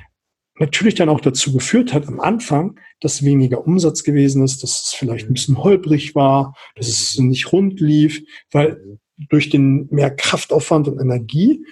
natürlich 0.58 0.94
dann 0.94 1.08
auch 1.08 1.20
dazu 1.20 1.52
geführt 1.52 1.92
hat 1.92 2.06
am 2.08 2.20
Anfang, 2.20 2.78
dass 3.00 3.24
weniger 3.24 3.66
Umsatz 3.66 4.02
gewesen 4.02 4.44
ist, 4.44 4.62
dass 4.62 4.82
es 4.82 4.94
vielleicht 4.94 5.28
ein 5.28 5.34
bisschen 5.34 5.62
holprig 5.62 6.14
war, 6.14 6.54
dass 6.74 6.88
es 6.88 7.18
nicht 7.18 7.52
rund 7.52 7.80
lief, 7.80 8.22
weil 8.50 8.98
durch 9.28 9.50
den 9.50 9.88
mehr 9.90 10.10
Kraftaufwand 10.10 10.88
und 10.88 11.00
Energie 11.00 11.64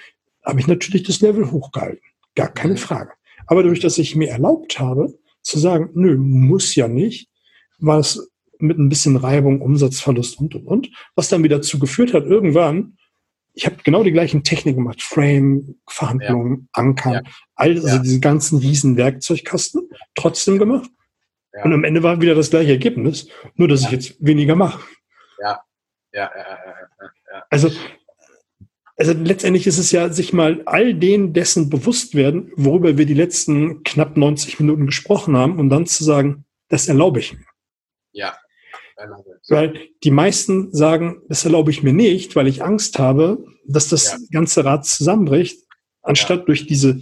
habe 0.44 0.60
ich 0.60 0.66
natürlich 0.66 1.04
das 1.04 1.20
Level 1.20 1.50
hochgehalten. 1.50 2.02
Gar 2.34 2.52
keine 2.52 2.76
Frage. 2.76 3.12
Aber 3.46 3.62
durch 3.62 3.80
dass 3.80 3.98
ich 3.98 4.14
mir 4.14 4.28
erlaubt 4.28 4.78
habe, 4.78 5.18
zu 5.42 5.58
sagen, 5.58 5.90
nö, 5.94 6.16
muss 6.18 6.74
ja 6.74 6.88
nicht, 6.88 7.27
war 7.78 7.98
es 7.98 8.30
mit 8.58 8.78
ein 8.78 8.88
bisschen 8.88 9.16
Reibung, 9.16 9.60
Umsatzverlust 9.60 10.38
und, 10.40 10.54
und, 10.54 10.66
und, 10.66 10.90
was 11.14 11.28
dann 11.28 11.44
wieder 11.44 11.56
dazu 11.56 11.78
geführt 11.78 12.12
hat, 12.12 12.24
irgendwann 12.24 12.98
ich 13.58 13.66
habe 13.66 13.76
genau 13.82 14.04
die 14.04 14.12
gleichen 14.12 14.44
Techniken 14.44 14.78
gemacht. 14.78 15.02
Frame, 15.02 15.74
Verhandlungen, 15.88 16.60
ja. 16.60 16.66
Ankern, 16.80 17.12
ja. 17.12 17.22
all 17.56 17.74
also 17.74 17.88
ja. 17.88 17.98
diese 17.98 18.20
ganzen 18.20 18.58
riesen 18.58 18.96
Werkzeugkasten 18.96 19.88
trotzdem 20.14 20.60
gemacht. 20.60 20.88
Ja. 21.52 21.64
Und 21.64 21.72
am 21.72 21.82
Ende 21.82 22.04
war 22.04 22.20
wieder 22.20 22.36
das 22.36 22.50
gleiche 22.50 22.70
Ergebnis, 22.70 23.26
nur 23.56 23.66
dass 23.66 23.82
ich 23.82 23.90
jetzt 23.90 24.24
weniger 24.24 24.54
mache. 24.54 24.80
Ja. 25.40 25.60
Ja, 26.12 26.30
ja, 26.34 26.48
ja, 26.48 27.10
ja. 27.32 27.44
Also, 27.50 27.70
also 28.96 29.12
letztendlich 29.12 29.66
ist 29.66 29.78
es 29.78 29.90
ja, 29.90 30.08
sich 30.12 30.32
mal 30.32 30.62
all 30.64 30.94
denen 30.94 31.32
dessen 31.32 31.68
bewusst 31.68 32.14
werden, 32.14 32.52
worüber 32.54 32.96
wir 32.96 33.06
die 33.06 33.14
letzten 33.14 33.82
knapp 33.82 34.16
90 34.16 34.60
Minuten 34.60 34.86
gesprochen 34.86 35.36
haben 35.36 35.58
und 35.58 35.68
dann 35.68 35.84
zu 35.86 36.04
sagen, 36.04 36.44
das 36.68 36.86
erlaube 36.86 37.18
ich 37.18 37.32
mir. 37.32 37.44
Ja. 38.18 38.36
Weil 39.48 39.88
die 40.02 40.10
meisten 40.10 40.72
sagen, 40.74 41.22
das 41.28 41.44
erlaube 41.44 41.70
ich 41.70 41.84
mir 41.84 41.92
nicht, 41.92 42.34
weil 42.34 42.48
ich 42.48 42.64
Angst 42.64 42.98
habe, 42.98 43.44
dass 43.64 43.88
das 43.88 44.12
ja. 44.12 44.18
ganze 44.32 44.64
Rad 44.64 44.84
zusammenbricht, 44.86 45.64
anstatt 46.02 46.40
ja. 46.40 46.44
durch 46.46 46.66
diese 46.66 47.00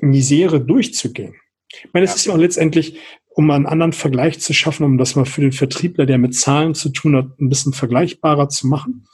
Misere 0.00 0.60
durchzugehen. 0.60 1.34
Ich 1.68 1.92
meine, 1.92 2.04
es 2.04 2.12
ja. 2.12 2.16
ist 2.16 2.24
ja 2.26 2.32
auch 2.32 2.38
letztendlich, 2.38 2.98
um 3.28 3.50
einen 3.50 3.66
anderen 3.66 3.92
Vergleich 3.92 4.40
zu 4.40 4.54
schaffen, 4.54 4.84
um 4.84 4.96
das 4.96 5.16
mal 5.16 5.26
für 5.26 5.42
den 5.42 5.52
Vertriebler, 5.52 6.06
der 6.06 6.16
mit 6.16 6.34
Zahlen 6.34 6.74
zu 6.74 6.88
tun 6.88 7.14
hat, 7.14 7.38
ein 7.38 7.50
bisschen 7.50 7.74
vergleichbarer 7.74 8.48
zu 8.48 8.66
machen. 8.66 9.06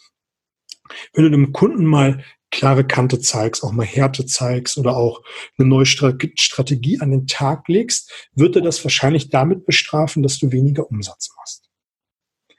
Wenn 1.14 1.24
du 1.24 1.30
dem 1.30 1.52
Kunden 1.52 1.84
mal 1.84 2.22
klare 2.52 2.86
Kante 2.86 3.18
zeigst, 3.18 3.64
auch 3.64 3.72
mal 3.72 3.84
Härte 3.84 4.26
zeigst 4.26 4.78
oder 4.78 4.96
auch 4.96 5.22
eine 5.58 5.66
neue 5.66 5.86
Strategie 5.86 7.00
an 7.00 7.10
den 7.10 7.26
Tag 7.26 7.66
legst, 7.66 8.28
wird 8.34 8.54
er 8.54 8.62
das 8.62 8.84
wahrscheinlich 8.84 9.30
damit 9.30 9.66
bestrafen, 9.66 10.22
dass 10.22 10.38
du 10.38 10.52
weniger 10.52 10.88
Umsatz 10.88 11.34
machst. 11.36 11.70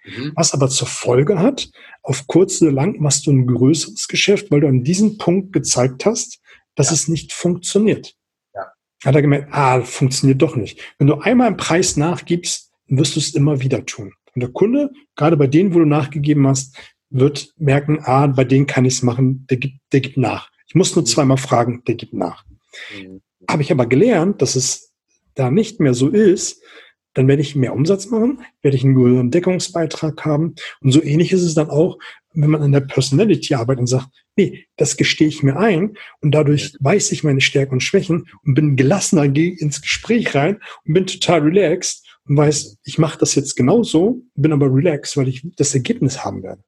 Mhm. 0.04 0.34
Was 0.36 0.54
aber 0.54 0.68
zur 0.68 0.88
Folge 0.88 1.40
hat, 1.40 1.70
auf 2.02 2.28
kurz 2.28 2.62
oder 2.62 2.72
lang 2.72 3.00
machst 3.00 3.26
du 3.26 3.32
ein 3.32 3.48
größeres 3.48 4.08
Geschäft, 4.08 4.52
weil 4.52 4.62
du 4.62 4.68
an 4.68 4.84
diesem 4.84 5.18
Punkt 5.18 5.54
gezeigt 5.54 6.06
hast, 6.06 6.42
dass 6.76 6.88
ja. 6.88 6.94
es 6.94 7.08
nicht 7.08 7.32
funktioniert. 7.32 8.16
Ja. 8.54 8.66
Hat 9.06 9.16
er 9.16 9.22
gemerkt, 9.22 9.54
ah, 9.54 9.82
funktioniert 9.82 10.42
doch 10.42 10.56
nicht. 10.56 10.82
Wenn 10.98 11.08
du 11.08 11.20
einmal 11.20 11.48
im 11.50 11.58
Preis 11.58 11.96
nachgibst, 11.96 12.72
wirst 12.88 13.16
du 13.16 13.20
es 13.20 13.34
immer 13.34 13.62
wieder 13.62 13.86
tun. 13.86 14.12
Und 14.36 14.42
der 14.42 14.50
Kunde, 14.50 14.90
gerade 15.16 15.38
bei 15.38 15.48
denen, 15.48 15.74
wo 15.74 15.80
du 15.80 15.86
nachgegeben 15.86 16.48
hast, 16.48 16.76
wird 17.14 17.54
merken, 17.58 18.00
ah, 18.04 18.28
bei 18.28 18.44
denen 18.44 18.68
kann 18.68 18.86
ich 18.86 18.96
es 18.96 19.04
machen, 19.04 19.46
der 19.50 19.58
gibt, 19.58 19.80
der 19.94 20.02
gibt 20.02 20.18
nach. 20.18 20.50
Ich 20.68 20.76
muss 20.76 20.96
nur 20.96 21.04
mhm. 21.04 21.08
zweimal 21.08 21.38
fragen, 21.38 21.84
der 21.88 21.96
gibt 21.96 22.14
nach. 22.14 22.44
Mhm. 23.00 23.22
Habe 23.50 23.62
ich 23.62 23.72
aber 23.72 23.86
gelernt, 23.86 24.42
dass 24.42 24.56
es 24.56 24.92
da 25.36 25.52
nicht 25.52 25.80
mehr 25.80 25.94
so 25.94 26.10
ist, 26.10 26.62
dann 27.14 27.28
werde 27.28 27.44
ich 27.44 27.56
mehr 27.56 27.74
Umsatz 27.74 28.08
machen, 28.08 28.42
werde 28.64 28.76
ich 28.76 28.84
einen 28.84 28.96
höheren 28.96 29.30
Deckungsbeitrag 29.30 30.26
haben. 30.26 30.56
Und 30.82 30.92
so 30.92 31.04
ähnlich 31.04 31.32
ist 31.32 31.44
es 31.44 31.54
dann 31.54 31.70
auch, 31.70 32.00
wenn 32.34 32.50
man 32.50 32.64
an 32.64 32.72
der 32.72 32.82
Personality 32.82 33.54
arbeitet 33.54 33.82
und 33.82 33.88
sagt, 33.88 34.08
nee, 34.36 34.66
das 34.78 34.98
gestehe 34.98 35.28
ich 35.28 35.44
mir 35.44 35.58
ein 35.58 35.96
und 36.22 36.32
dadurch 36.32 36.76
weiß 36.80 37.12
ich 37.12 37.24
meine 37.24 37.42
Stärken 37.42 37.76
und 37.76 37.82
Schwächen 37.82 38.28
und 38.44 38.56
bin 38.56 38.76
gelassener, 38.76 39.28
gehe 39.28 39.56
ins 39.56 39.82
Gespräch 39.82 40.34
rein 40.34 40.60
und 40.86 40.94
bin 40.96 41.06
total 41.06 41.42
relaxed 41.42 42.04
und 42.28 42.38
weiß, 42.38 42.78
ich 42.84 42.98
mache 42.98 43.20
das 43.20 43.36
jetzt 43.36 43.56
genauso, 43.56 44.24
bin 44.34 44.52
aber 44.52 44.74
relaxed, 44.74 45.16
weil 45.16 45.28
ich 45.28 45.46
das 45.56 45.76
Ergebnis 45.76 46.26
haben 46.26 46.42
werde. 46.42 46.64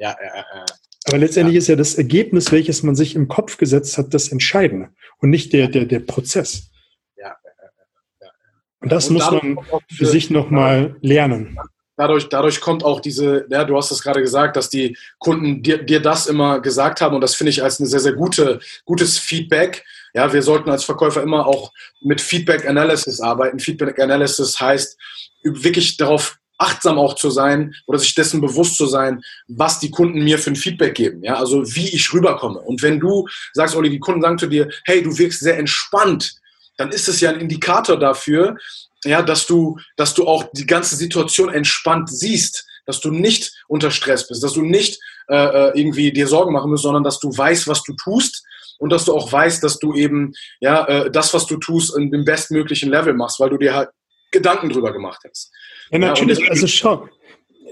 Ja, 0.00 0.16
ja, 0.20 0.36
ja. 0.36 0.64
Aber 1.06 1.18
letztendlich 1.18 1.54
ja. 1.54 1.58
ist 1.58 1.68
ja 1.68 1.76
das 1.76 1.94
Ergebnis, 1.94 2.50
welches 2.52 2.82
man 2.82 2.96
sich 2.96 3.14
im 3.14 3.28
Kopf 3.28 3.56
gesetzt 3.56 3.96
hat, 3.98 4.12
das 4.12 4.32
Entscheidende 4.32 4.90
und 5.18 5.30
nicht 5.30 5.52
der, 5.52 5.68
der, 5.68 5.84
der 5.84 6.00
Prozess. 6.00 6.70
Und 8.80 8.90
das 8.90 9.08
und 9.08 9.14
muss 9.14 9.30
man 9.30 9.58
für 9.90 10.06
sich 10.06 10.30
nochmal 10.30 10.96
lernen. 11.02 11.58
Dadurch, 11.96 12.30
dadurch 12.30 12.62
kommt 12.62 12.82
auch 12.82 13.00
diese, 13.00 13.46
ja, 13.50 13.64
du 13.64 13.76
hast 13.76 13.90
es 13.90 14.02
gerade 14.02 14.22
gesagt, 14.22 14.56
dass 14.56 14.70
die 14.70 14.96
Kunden 15.18 15.62
dir, 15.62 15.82
dir 15.82 16.00
das 16.00 16.26
immer 16.26 16.60
gesagt 16.60 17.02
haben 17.02 17.14
und 17.14 17.20
das 17.20 17.34
finde 17.34 17.50
ich 17.50 17.62
als 17.62 17.78
ein 17.78 17.84
sehr, 17.84 18.00
sehr 18.00 18.14
gute, 18.14 18.58
gutes 18.86 19.18
Feedback. 19.18 19.84
Ja, 20.14 20.32
wir 20.32 20.42
sollten 20.42 20.70
als 20.70 20.84
Verkäufer 20.84 21.22
immer 21.22 21.46
auch 21.46 21.72
mit 22.00 22.22
Feedback 22.22 22.66
Analysis 22.66 23.20
arbeiten. 23.20 23.58
Feedback 23.58 24.00
Analysis 24.00 24.58
heißt, 24.58 24.98
wirklich 25.42 25.98
darauf 25.98 26.38
achtsam 26.60 26.98
auch 26.98 27.14
zu 27.14 27.30
sein 27.30 27.74
oder 27.86 27.98
sich 27.98 28.14
dessen 28.14 28.40
bewusst 28.40 28.76
zu 28.76 28.86
sein, 28.86 29.22
was 29.48 29.80
die 29.80 29.90
Kunden 29.90 30.22
mir 30.22 30.38
für 30.38 30.50
ein 30.50 30.56
Feedback 30.56 30.94
geben. 30.94 31.22
Ja, 31.22 31.34
also 31.34 31.64
wie 31.74 31.88
ich 31.88 32.12
rüberkomme. 32.12 32.60
Und 32.60 32.82
wenn 32.82 33.00
du 33.00 33.26
sagst, 33.52 33.74
Olli, 33.74 33.90
die 33.90 33.98
Kunden 33.98 34.22
sagen 34.22 34.38
zu 34.38 34.46
dir, 34.46 34.68
hey, 34.84 35.02
du 35.02 35.16
wirkst 35.16 35.40
sehr 35.40 35.58
entspannt, 35.58 36.34
dann 36.76 36.90
ist 36.90 37.08
es 37.08 37.20
ja 37.20 37.30
ein 37.30 37.40
Indikator 37.40 37.98
dafür, 37.98 38.56
ja, 39.04 39.22
dass 39.22 39.46
du, 39.46 39.78
dass 39.96 40.14
du 40.14 40.26
auch 40.26 40.44
die 40.52 40.66
ganze 40.66 40.96
Situation 40.96 41.52
entspannt 41.52 42.10
siehst, 42.10 42.66
dass 42.86 43.00
du 43.00 43.10
nicht 43.10 43.52
unter 43.68 43.90
Stress 43.90 44.28
bist, 44.28 44.42
dass 44.42 44.52
du 44.52 44.62
nicht 44.62 45.00
äh, 45.28 45.36
äh, 45.36 45.78
irgendwie 45.78 46.12
dir 46.12 46.26
Sorgen 46.26 46.52
machen 46.52 46.70
musst, 46.70 46.82
sondern 46.82 47.04
dass 47.04 47.20
du 47.20 47.36
weißt, 47.36 47.68
was 47.68 47.82
du 47.82 47.94
tust 47.94 48.44
und 48.78 48.90
dass 48.90 49.04
du 49.04 49.14
auch 49.14 49.30
weißt, 49.30 49.62
dass 49.62 49.78
du 49.78 49.94
eben 49.94 50.32
ja 50.60 50.86
äh, 50.86 51.10
das, 51.10 51.32
was 51.32 51.46
du 51.46 51.56
tust, 51.56 51.96
in 51.96 52.10
dem 52.10 52.24
bestmöglichen 52.24 52.90
Level 52.90 53.14
machst, 53.14 53.40
weil 53.40 53.50
du 53.50 53.58
dir 53.58 53.74
halt 53.74 53.90
Gedanken 54.30 54.68
drüber 54.68 54.92
gemacht 54.92 55.22
hast. 55.28 55.52
Ja, 55.90 55.98
natürlich. 55.98 56.38
Ja, 56.38 56.48
also 56.48 56.66
schau, 56.66 57.08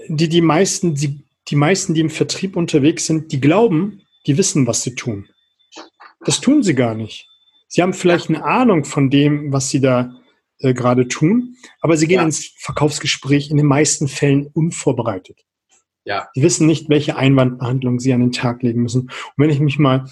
die, 0.07 0.29
die 0.29 0.41
meisten, 0.41 0.95
die, 0.95 1.23
die 1.47 1.55
meisten, 1.55 1.93
die 1.93 2.01
im 2.01 2.09
Vertrieb 2.09 2.55
unterwegs 2.55 3.05
sind, 3.05 3.31
die 3.31 3.39
glauben, 3.39 4.01
die 4.27 4.37
wissen, 4.37 4.67
was 4.67 4.83
sie 4.83 4.95
tun. 4.95 5.29
Das 6.25 6.41
tun 6.41 6.63
sie 6.63 6.75
gar 6.75 6.95
nicht. 6.95 7.27
Sie 7.67 7.81
haben 7.81 7.93
vielleicht 7.93 8.29
eine 8.29 8.43
Ahnung 8.43 8.83
von 8.83 9.09
dem, 9.09 9.53
was 9.53 9.69
Sie 9.69 9.79
da 9.79 10.19
äh, 10.57 10.73
gerade 10.73 11.07
tun, 11.07 11.55
aber 11.81 11.95
Sie 11.95 12.07
gehen 12.07 12.17
ja. 12.17 12.23
ins 12.23 12.51
Verkaufsgespräch 12.57 13.51
in 13.51 13.57
den 13.57 13.67
meisten 13.67 14.07
Fällen 14.07 14.47
unvorbereitet. 14.47 15.45
Ja. 16.03 16.27
Sie 16.33 16.41
wissen 16.41 16.65
nicht, 16.65 16.89
welche 16.89 17.15
Einwandbehandlung 17.15 17.99
Sie 17.99 18.11
an 18.11 18.21
den 18.21 18.31
Tag 18.31 18.63
legen 18.63 18.81
müssen. 18.81 19.01
Und 19.03 19.33
wenn 19.37 19.51
ich 19.51 19.59
mich 19.59 19.77
mal 19.77 20.09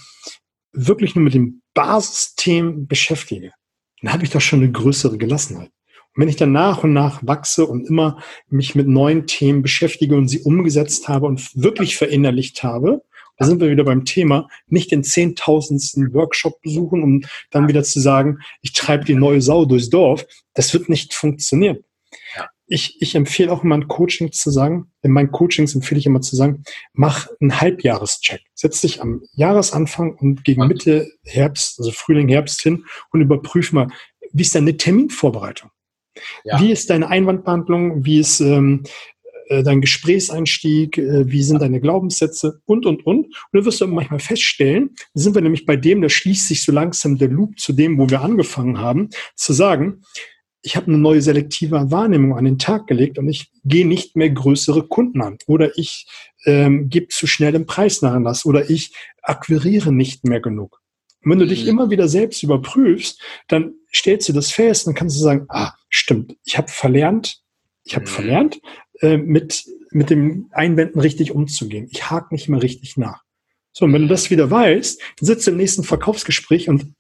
wirklich 0.71 1.15
nur 1.15 1.23
mit 1.23 1.33
dem 1.33 1.63
Basisthemen 1.73 2.87
beschäftige, 2.87 3.53
dann 4.01 4.13
habe 4.13 4.23
ich 4.23 4.29
doch 4.29 4.41
schon 4.41 4.59
eine 4.59 4.71
größere 4.71 5.17
Gelassenheit. 5.17 5.71
Wenn 6.17 6.29
ich 6.29 6.35
dann 6.35 6.51
nach 6.51 6.83
und 6.83 6.93
nach 6.93 7.25
wachse 7.25 7.65
und 7.65 7.87
immer 7.87 8.21
mich 8.49 8.75
mit 8.75 8.87
neuen 8.87 9.27
Themen 9.27 9.61
beschäftige 9.61 10.15
und 10.15 10.27
sie 10.27 10.41
umgesetzt 10.41 11.07
habe 11.07 11.27
und 11.27 11.51
wirklich 11.55 11.95
verinnerlicht 11.95 12.63
habe, 12.63 13.03
Da 13.37 13.45
sind 13.45 13.61
wir 13.61 13.69
wieder 13.69 13.83
beim 13.83 14.03
Thema, 14.03 14.49
nicht 14.67 14.91
den 14.91 15.03
zehntausendsten 15.03 16.13
Workshop 16.13 16.59
besuchen, 16.61 17.03
um 17.03 17.21
dann 17.51 17.67
wieder 17.67 17.83
zu 17.83 17.99
sagen, 17.99 18.39
ich 18.61 18.73
treibe 18.73 19.05
die 19.05 19.13
neue 19.13 19.41
Sau 19.41 19.65
durchs 19.65 19.89
Dorf. 19.89 20.25
Das 20.53 20.73
wird 20.73 20.89
nicht 20.89 21.13
funktionieren. 21.13 21.83
Ich, 22.69 23.01
ich 23.01 23.15
empfehle 23.15 23.51
auch 23.53 23.63
immer 23.63 23.75
ein 23.75 23.87
Coaching 23.87 24.33
zu 24.33 24.51
sagen, 24.51 24.91
in 25.01 25.11
meinen 25.11 25.31
Coachings 25.31 25.73
empfehle 25.73 25.99
ich 25.99 26.05
immer 26.05 26.19
zu 26.19 26.35
sagen, 26.35 26.63
mach 26.91 27.27
einen 27.39 27.61
Halbjahrescheck. 27.61 28.41
Setz 28.55 28.81
dich 28.81 29.01
am 29.01 29.21
Jahresanfang 29.33 30.15
und 30.15 30.43
gegen 30.43 30.67
Mitte 30.67 31.09
Herbst, 31.23 31.79
also 31.79 31.91
Frühling, 31.91 32.27
Herbst 32.27 32.61
hin 32.61 32.83
und 33.11 33.21
überprüf 33.21 33.71
mal, 33.71 33.87
wie 34.33 34.41
ist 34.41 34.55
deine 34.55 34.75
Terminvorbereitung? 34.75 35.69
Ja. 36.43 36.59
Wie 36.61 36.71
ist 36.71 36.89
deine 36.89 37.09
Einwandbehandlung? 37.09 38.05
Wie 38.05 38.19
ist 38.19 38.39
ähm, 38.39 38.83
äh, 39.49 39.63
dein 39.63 39.81
Gesprächseinstieg, 39.81 40.97
äh, 40.97 41.31
wie 41.31 41.41
sind 41.41 41.61
deine 41.61 41.79
Glaubenssätze 41.79 42.61
und, 42.65 42.85
und, 42.85 43.05
und. 43.05 43.25
Und 43.25 43.35
dann 43.53 43.65
wirst 43.65 43.79
du 43.79 43.87
manchmal 43.87 44.19
feststellen, 44.19 44.95
sind 45.13 45.35
wir 45.35 45.41
nämlich 45.41 45.65
bei 45.65 45.77
dem, 45.77 46.01
da 46.01 46.09
schließt 46.09 46.47
sich 46.47 46.63
so 46.63 46.71
langsam 46.71 47.17
der 47.17 47.29
Loop 47.29 47.57
zu 47.59 47.73
dem, 47.73 47.97
wo 47.97 48.09
wir 48.09 48.21
angefangen 48.21 48.79
haben, 48.79 49.09
zu 49.35 49.53
sagen, 49.53 50.01
ich 50.63 50.75
habe 50.75 50.87
eine 50.87 50.97
neue 50.97 51.21
selektive 51.21 51.91
Wahrnehmung 51.91 52.37
an 52.37 52.43
den 52.43 52.59
Tag 52.59 52.87
gelegt 52.87 53.17
und 53.17 53.29
ich 53.29 53.51
gehe 53.63 53.87
nicht 53.87 54.17
mehr 54.17 54.29
größere 54.29 54.85
Kunden 54.87 55.21
an 55.21 55.37
oder 55.47 55.77
ich 55.77 56.07
ähm, 56.45 56.89
gebe 56.89 57.07
zu 57.07 57.25
schnell 57.25 57.53
den 57.53 57.65
Preis 57.65 58.01
Nachlass 58.01 58.45
oder 58.45 58.69
ich 58.69 58.93
akquiriere 59.21 59.93
nicht 59.93 60.25
mehr 60.25 60.41
genug. 60.41 60.81
Und 61.23 61.31
wenn 61.31 61.39
du 61.39 61.47
dich 61.47 61.63
mhm. 61.63 61.69
immer 61.69 61.89
wieder 61.89 62.09
selbst 62.09 62.43
überprüfst, 62.43 63.21
dann 63.47 63.75
stellst 63.97 64.29
du 64.29 64.33
das 64.33 64.51
fest 64.51 64.87
und 64.87 64.93
kannst 64.93 65.17
du 65.17 65.21
sagen, 65.21 65.45
ah, 65.49 65.73
stimmt, 65.89 66.35
ich 66.43 66.57
habe 66.57 66.67
verlernt, 66.69 67.41
ich 67.83 67.95
habe 67.95 68.05
mhm. 68.05 68.09
verlernt, 68.09 68.61
äh, 69.01 69.17
mit, 69.17 69.65
mit 69.91 70.09
dem 70.09 70.49
Einwänden 70.51 70.99
richtig 71.01 71.31
umzugehen. 71.31 71.87
Ich 71.91 72.09
hake 72.09 72.33
nicht 72.33 72.49
mehr 72.49 72.61
richtig 72.61 72.97
nach. 72.97 73.23
So, 73.71 73.85
und 73.85 73.93
wenn 73.93 74.03
du 74.03 74.07
das 74.07 74.31
wieder 74.31 74.49
weißt, 74.49 75.01
dann 75.19 75.25
sitzt 75.25 75.45
du 75.45 75.51
im 75.51 75.57
nächsten 75.57 75.83
Verkaufsgespräch 75.83 76.67
und 76.67 76.93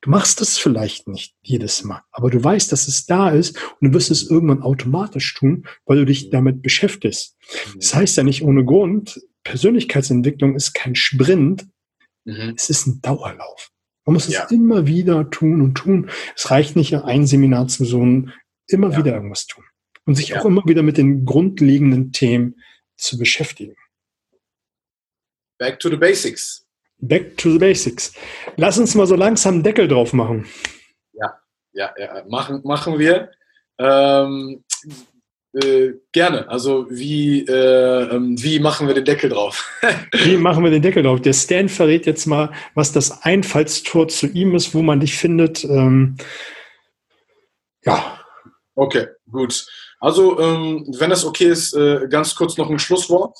du 0.00 0.10
machst 0.10 0.40
das 0.40 0.58
vielleicht 0.58 1.08
nicht 1.08 1.34
jedes 1.42 1.84
Mal, 1.84 2.02
aber 2.10 2.30
du 2.30 2.42
weißt, 2.42 2.70
dass 2.72 2.88
es 2.88 3.06
da 3.06 3.30
ist 3.30 3.56
und 3.80 3.88
du 3.88 3.94
wirst 3.94 4.10
es 4.10 4.28
irgendwann 4.28 4.62
automatisch 4.62 5.34
tun, 5.34 5.66
weil 5.86 5.98
du 5.98 6.06
dich 6.06 6.30
damit 6.30 6.62
beschäftigst. 6.62 7.36
Das 7.76 7.94
heißt 7.94 8.16
ja 8.16 8.24
nicht 8.24 8.42
ohne 8.42 8.64
Grund, 8.64 9.20
Persönlichkeitsentwicklung 9.44 10.56
ist 10.56 10.74
kein 10.74 10.94
Sprint, 10.94 11.68
mhm. 12.24 12.54
es 12.56 12.68
ist 12.68 12.86
ein 12.86 13.00
Dauerlauf. 13.00 13.70
Man 14.08 14.14
muss 14.14 14.26
ja. 14.28 14.44
es 14.44 14.50
immer 14.50 14.86
wieder 14.86 15.28
tun 15.28 15.60
und 15.60 15.74
tun. 15.74 16.10
Es 16.34 16.50
reicht 16.50 16.76
nicht, 16.76 16.94
ein 16.94 17.26
Seminar 17.26 17.68
zu 17.68 17.84
so 17.84 18.00
immer 18.00 18.90
ja. 18.90 18.96
wieder 18.96 19.12
irgendwas 19.12 19.46
tun 19.46 19.64
und 20.06 20.14
sich 20.14 20.30
ja. 20.30 20.40
auch 20.40 20.46
immer 20.46 20.62
wieder 20.64 20.82
mit 20.82 20.96
den 20.96 21.26
grundlegenden 21.26 22.10
Themen 22.10 22.56
zu 22.96 23.18
beschäftigen. 23.18 23.76
Back 25.58 25.78
to 25.78 25.90
the 25.90 25.98
basics. 25.98 26.66
Back 26.96 27.36
to 27.36 27.50
the 27.50 27.58
basics. 27.58 28.14
Lass 28.56 28.78
uns 28.78 28.94
mal 28.94 29.06
so 29.06 29.14
langsam 29.14 29.56
einen 29.56 29.62
Deckel 29.62 29.88
drauf 29.88 30.14
machen. 30.14 30.46
Ja, 31.12 31.38
ja, 31.74 31.92
ja. 31.98 32.24
Machen, 32.30 32.62
machen 32.64 32.98
wir. 32.98 33.30
Ähm, 33.76 34.64
äh, 35.54 35.94
gerne. 36.12 36.48
Also 36.48 36.86
wie, 36.90 37.46
äh, 37.46 38.14
ähm, 38.14 38.42
wie 38.42 38.60
machen 38.60 38.86
wir 38.86 38.94
den 38.94 39.04
Deckel 39.04 39.30
drauf? 39.30 39.66
wie 40.12 40.36
machen 40.36 40.62
wir 40.62 40.70
den 40.70 40.82
Deckel 40.82 41.02
drauf? 41.02 41.20
Der 41.20 41.32
Stan 41.32 41.68
verrät 41.68 42.06
jetzt 42.06 42.26
mal, 42.26 42.52
was 42.74 42.92
das 42.92 43.22
Einfallstor 43.22 44.08
zu 44.08 44.26
ihm 44.26 44.54
ist, 44.54 44.74
wo 44.74 44.82
man 44.82 45.00
dich 45.00 45.16
findet. 45.16 45.64
Ähm, 45.64 46.16
ja. 47.84 48.20
Okay, 48.74 49.06
gut. 49.30 49.66
Also, 50.00 50.38
ähm, 50.38 50.86
wenn 50.98 51.10
das 51.10 51.24
okay 51.24 51.46
ist, 51.46 51.74
äh, 51.74 52.06
ganz 52.08 52.34
kurz 52.34 52.56
noch 52.56 52.70
ein 52.70 52.78
Schlusswort. 52.78 53.38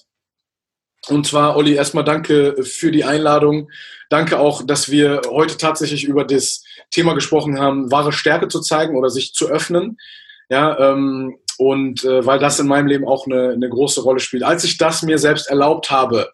Und 1.08 1.26
zwar, 1.26 1.56
Olli, 1.56 1.74
erstmal 1.74 2.04
danke 2.04 2.62
für 2.64 2.90
die 2.90 3.04
Einladung. 3.04 3.70
Danke 4.10 4.38
auch, 4.38 4.62
dass 4.66 4.90
wir 4.90 5.22
heute 5.30 5.56
tatsächlich 5.56 6.04
über 6.04 6.24
das 6.24 6.64
Thema 6.90 7.14
gesprochen 7.14 7.58
haben, 7.58 7.90
wahre 7.90 8.12
Stärke 8.12 8.48
zu 8.48 8.60
zeigen 8.60 8.96
oder 8.96 9.10
sich 9.10 9.32
zu 9.32 9.48
öffnen. 9.48 9.98
Ja, 10.48 10.92
ähm, 10.92 11.38
und 11.58 12.04
äh, 12.04 12.24
weil 12.24 12.38
das 12.38 12.60
in 12.60 12.68
meinem 12.68 12.86
Leben 12.86 13.06
auch 13.06 13.26
eine, 13.26 13.50
eine 13.50 13.68
große 13.68 14.02
Rolle 14.02 14.20
spielt. 14.20 14.44
Als 14.44 14.64
ich 14.64 14.78
das 14.78 15.02
mir 15.02 15.18
selbst 15.18 15.48
erlaubt 15.48 15.90
habe, 15.90 16.30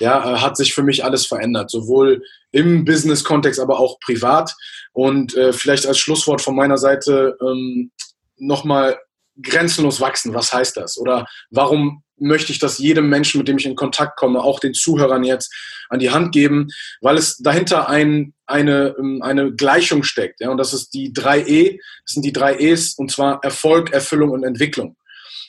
ja, 0.00 0.34
äh, 0.34 0.38
hat 0.38 0.56
sich 0.56 0.74
für 0.74 0.82
mich 0.82 1.04
alles 1.04 1.26
verändert, 1.26 1.70
sowohl 1.70 2.22
im 2.50 2.84
Business-Kontext, 2.84 3.60
aber 3.60 3.78
auch 3.78 4.00
privat. 4.00 4.54
Und 4.92 5.36
äh, 5.36 5.52
vielleicht 5.52 5.86
als 5.86 5.98
Schlusswort 5.98 6.40
von 6.40 6.56
meiner 6.56 6.78
Seite 6.78 7.36
ähm, 7.40 7.90
nochmal 8.38 8.98
grenzenlos 9.40 10.00
wachsen. 10.00 10.34
Was 10.34 10.52
heißt 10.52 10.76
das? 10.76 10.98
Oder 10.98 11.26
warum 11.50 12.01
möchte 12.18 12.52
ich 12.52 12.58
das 12.58 12.78
jedem 12.78 13.08
Menschen, 13.08 13.38
mit 13.38 13.48
dem 13.48 13.58
ich 13.58 13.66
in 13.66 13.76
Kontakt 13.76 14.16
komme, 14.16 14.40
auch 14.40 14.60
den 14.60 14.74
Zuhörern 14.74 15.24
jetzt 15.24 15.52
an 15.88 15.98
die 15.98 16.10
Hand 16.10 16.32
geben? 16.32 16.68
Weil 17.00 17.16
es 17.16 17.38
dahinter 17.38 17.88
ein, 17.88 18.34
eine, 18.46 18.94
ähm, 18.98 19.22
eine 19.22 19.52
Gleichung 19.52 20.02
steckt. 20.02 20.40
Ja? 20.40 20.50
Und 20.50 20.58
das 20.58 20.72
ist 20.72 20.90
die 20.90 21.12
drei 21.12 21.40
E. 21.40 21.78
Das 22.04 22.14
sind 22.14 22.24
die 22.24 22.32
drei 22.32 22.58
E's, 22.58 22.94
und 22.94 23.10
zwar 23.10 23.42
Erfolg, 23.42 23.92
Erfüllung 23.92 24.30
und 24.30 24.44
Entwicklung. 24.44 24.96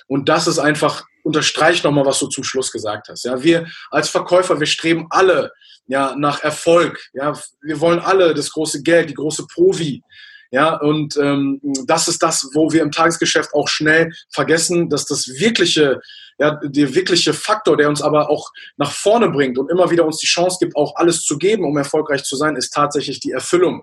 Und 0.08 0.30
das 0.30 0.48
ist 0.48 0.60
einfach, 0.60 1.06
unterstreicht 1.24 1.84
nochmal, 1.84 2.06
was 2.06 2.20
du 2.20 2.28
zum 2.28 2.44
Schluss 2.44 2.72
gesagt 2.72 3.08
hast. 3.10 3.24
Ja, 3.24 3.42
wir 3.42 3.68
als 3.90 4.10
Verkäufer, 4.10 4.60
wir 4.60 4.68
streben 4.68 5.08
alle 5.10 5.52
ja, 5.88 6.16
nach 6.18 6.44
Erfolg. 6.44 7.00
Ja, 7.14 7.38
wir 7.62 7.80
wollen 7.80 8.00
alle 8.00 8.34
das 8.34 8.52
große 8.52 8.84
Geld, 8.84 9.10
die 9.10 9.16
große 9.16 9.48
Provi. 9.48 10.02
Ja, 10.54 10.76
und 10.76 11.18
ähm, 11.18 11.60
das 11.88 12.08
ist 12.08 12.22
das, 12.22 12.48
wo 12.54 12.72
wir 12.72 12.84
im 12.84 12.92
Tagesgeschäft 12.92 13.56
auch 13.56 13.68
schnell 13.68 14.14
vergessen, 14.30 14.88
dass 14.88 15.08
das 15.08 15.28
wirkliche, 15.40 16.00
ja, 16.38 16.60
der 16.64 16.94
wirkliche 16.94 17.34
Faktor, 17.34 17.76
der 17.76 17.90
uns 17.90 18.04
aber 18.04 18.30
auch 18.30 18.52
nach 18.78 18.92
vorne 18.92 19.30
bringt 19.30 19.58
und 19.58 19.72
immer 19.72 19.90
wieder 19.90 20.06
uns 20.06 20.20
die 20.20 20.28
Chance 20.28 20.58
gibt, 20.60 20.76
auch 20.76 20.96
alles 20.96 21.24
zu 21.24 21.40
geben, 21.40 21.66
um 21.66 21.76
erfolgreich 21.76 22.24
zu 22.24 22.36
sein, 22.36 22.56
ist 22.56 22.70
tatsächlich 22.70 23.20
die 23.20 23.32
Erfüllung. 23.32 23.82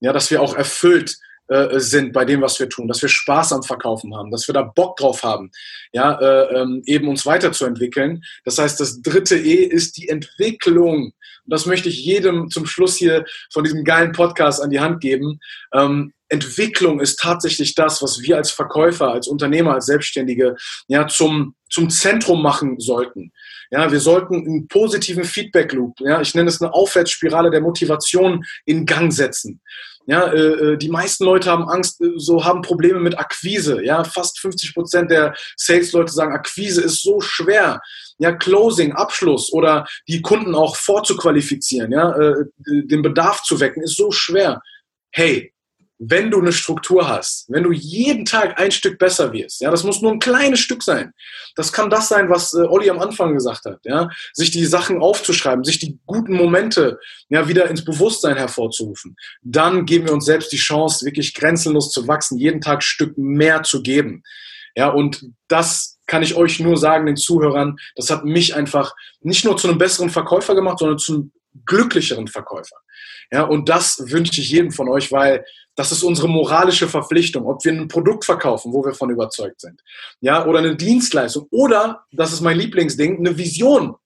Ja, 0.00 0.12
dass 0.12 0.28
wir 0.32 0.42
auch 0.42 0.56
erfüllt 0.56 1.18
äh, 1.48 1.78
sind 1.80 2.12
bei 2.12 2.24
dem, 2.24 2.40
was 2.40 2.58
wir 2.60 2.68
tun, 2.68 2.88
dass 2.88 3.02
wir 3.02 3.08
Spaß 3.08 3.52
am 3.52 3.62
Verkaufen 3.62 4.14
haben, 4.16 4.30
dass 4.30 4.48
wir 4.48 4.54
da 4.54 4.62
Bock 4.62 4.96
drauf 4.96 5.22
haben, 5.22 5.50
ja, 5.92 6.18
äh, 6.20 6.60
ähm, 6.60 6.82
eben 6.86 7.08
uns 7.08 7.26
weiterzuentwickeln. 7.26 8.22
Das 8.44 8.58
heißt, 8.58 8.80
das 8.80 9.02
dritte 9.02 9.36
E 9.36 9.64
ist 9.64 9.96
die 9.96 10.08
Entwicklung. 10.08 11.12
Und 11.44 11.52
das 11.52 11.66
möchte 11.66 11.88
ich 11.88 12.04
jedem 12.04 12.48
zum 12.50 12.66
Schluss 12.66 12.96
hier 12.96 13.24
von 13.52 13.64
diesem 13.64 13.84
geilen 13.84 14.12
Podcast 14.12 14.62
an 14.62 14.70
die 14.70 14.80
Hand 14.80 15.00
geben. 15.00 15.40
Ähm, 15.74 16.12
Entwicklung 16.28 17.00
ist 17.00 17.18
tatsächlich 17.18 17.74
das, 17.74 18.00
was 18.00 18.22
wir 18.22 18.36
als 18.36 18.50
Verkäufer, 18.50 19.12
als 19.12 19.28
Unternehmer, 19.28 19.74
als 19.74 19.86
Selbstständige 19.86 20.56
ja 20.86 21.06
zum, 21.06 21.54
zum 21.68 21.90
Zentrum 21.90 22.42
machen 22.42 22.80
sollten. 22.80 23.32
Ja, 23.72 23.90
wir 23.90 24.00
sollten 24.00 24.34
einen 24.34 24.68
positiven 24.68 25.24
Feedback 25.24 25.72
Loop, 25.72 25.98
ja, 26.00 26.20
ich 26.20 26.34
nenne 26.34 26.50
es 26.50 26.60
eine 26.60 26.74
Aufwärtsspirale 26.74 27.50
der 27.50 27.62
Motivation 27.62 28.44
in 28.66 28.84
Gang 28.84 29.10
setzen. 29.10 29.62
Ja, 30.06 30.30
äh, 30.32 30.72
äh, 30.72 30.76
die 30.76 30.90
meisten 30.90 31.24
Leute 31.24 31.50
haben 31.50 31.68
Angst, 31.68 32.00
äh, 32.02 32.10
so 32.16 32.44
haben 32.44 32.60
Probleme 32.60 32.98
mit 32.98 33.18
Akquise. 33.18 33.82
Ja, 33.82 34.04
fast 34.04 34.40
50 34.40 34.74
Prozent 34.74 35.10
der 35.10 35.34
Sales-Leute 35.56 36.12
sagen, 36.12 36.34
Akquise 36.34 36.82
ist 36.82 37.02
so 37.02 37.20
schwer. 37.20 37.80
Ja, 38.18 38.32
Closing, 38.32 38.92
Abschluss 38.92 39.52
oder 39.52 39.86
die 40.06 40.20
Kunden 40.20 40.54
auch 40.54 40.76
vorzuqualifizieren, 40.76 41.92
ja, 41.92 42.12
äh, 42.12 42.44
den 42.66 43.00
Bedarf 43.00 43.42
zu 43.42 43.60
wecken, 43.60 43.82
ist 43.82 43.96
so 43.96 44.10
schwer. 44.10 44.60
Hey, 45.12 45.51
wenn 46.04 46.32
du 46.32 46.40
eine 46.40 46.52
Struktur 46.52 47.08
hast, 47.08 47.46
wenn 47.48 47.62
du 47.62 47.70
jeden 47.70 48.24
Tag 48.24 48.58
ein 48.58 48.72
Stück 48.72 48.98
besser 48.98 49.32
wirst, 49.32 49.60
ja, 49.60 49.70
das 49.70 49.84
muss 49.84 50.02
nur 50.02 50.10
ein 50.10 50.18
kleines 50.18 50.58
Stück 50.58 50.82
sein. 50.82 51.12
Das 51.54 51.72
kann 51.72 51.90
das 51.90 52.08
sein, 52.08 52.28
was 52.28 52.54
äh, 52.54 52.62
Olli 52.62 52.90
am 52.90 52.98
Anfang 52.98 53.34
gesagt 53.34 53.66
hat, 53.66 53.78
ja, 53.84 54.08
sich 54.32 54.50
die 54.50 54.66
Sachen 54.66 55.00
aufzuschreiben, 55.00 55.62
sich 55.62 55.78
die 55.78 56.00
guten 56.04 56.34
Momente 56.34 56.98
ja 57.28 57.46
wieder 57.46 57.70
ins 57.70 57.84
Bewusstsein 57.84 58.36
hervorzurufen. 58.36 59.14
Dann 59.42 59.86
geben 59.86 60.06
wir 60.06 60.12
uns 60.12 60.24
selbst 60.24 60.50
die 60.50 60.56
Chance, 60.56 61.06
wirklich 61.06 61.34
grenzenlos 61.34 61.92
zu 61.92 62.08
wachsen, 62.08 62.36
jeden 62.36 62.60
Tag 62.60 62.78
ein 62.78 62.82
Stück 62.82 63.16
mehr 63.16 63.62
zu 63.62 63.82
geben. 63.82 64.24
Ja, 64.74 64.88
und 64.88 65.24
das 65.46 65.98
kann 66.06 66.24
ich 66.24 66.34
euch 66.34 66.58
nur 66.58 66.78
sagen, 66.78 67.06
den 67.06 67.16
Zuhörern, 67.16 67.76
das 67.94 68.10
hat 68.10 68.24
mich 68.24 68.56
einfach 68.56 68.94
nicht 69.20 69.44
nur 69.44 69.56
zu 69.56 69.68
einem 69.68 69.78
besseren 69.78 70.10
Verkäufer 70.10 70.56
gemacht, 70.56 70.80
sondern 70.80 70.98
zu 70.98 71.12
einem 71.12 71.32
glücklicheren 71.66 72.28
Verkäufer. 72.28 72.76
Ja, 73.30 73.44
und 73.44 73.68
das 73.68 74.02
wünsche 74.10 74.40
ich 74.40 74.50
jedem 74.50 74.72
von 74.72 74.88
euch, 74.88 75.10
weil 75.12 75.44
das 75.74 75.90
ist 75.90 76.02
unsere 76.02 76.28
moralische 76.28 76.88
Verpflichtung, 76.88 77.46
ob 77.46 77.64
wir 77.64 77.72
ein 77.72 77.88
Produkt 77.88 78.24
verkaufen, 78.24 78.72
wo 78.72 78.84
wir 78.84 78.92
von 78.92 79.10
überzeugt 79.10 79.60
sind, 79.60 79.80
ja, 80.20 80.44
oder 80.46 80.58
eine 80.58 80.76
Dienstleistung 80.76 81.46
oder, 81.50 82.04
das 82.12 82.32
ist 82.32 82.42
mein 82.42 82.58
Lieblingsding, 82.58 83.18
eine 83.18 83.36
Vision. 83.36 83.96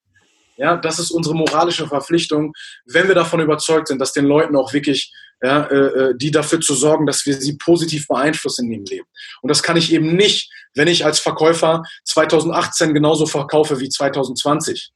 Ja, 0.59 0.77
das 0.77 0.99
ist 0.99 1.11
unsere 1.11 1.35
moralische 1.35 1.87
Verpflichtung, 1.87 2.53
wenn 2.87 3.09
wir 3.09 3.15
davon 3.15 3.41
überzeugt 3.41 3.89
sind, 3.89 3.99
dass 4.01 4.13
den 4.13 4.25
Leuten 4.25 4.57
auch 4.57 4.73
wirklich, 4.73 5.13
ja, 5.43 5.65
äh, 5.67 5.77
äh 5.77 6.15
die 6.17 6.31
dafür 6.31 6.61
zu 6.61 6.75
sorgen, 6.75 7.05
dass 7.05 7.27
wir 7.27 7.35
sie 7.35 7.59
positiv 7.59 8.07
beeinflussen 8.09 8.67
in 8.67 8.73
ihrem 8.73 8.85
Leben. 8.85 9.07
Und 9.43 9.51
das 9.51 9.63
kann 9.63 9.77
ich 9.77 9.93
eben 9.93 10.17
nicht, 10.17 10.51
wenn 10.75 10.89
ich 10.89 11.05
als 11.05 11.19
Verkäufer 11.19 11.83
2018 12.05 12.95
genauso 12.95 13.27
verkaufe 13.27 13.81
wie 13.81 13.89
2020. 13.91 14.93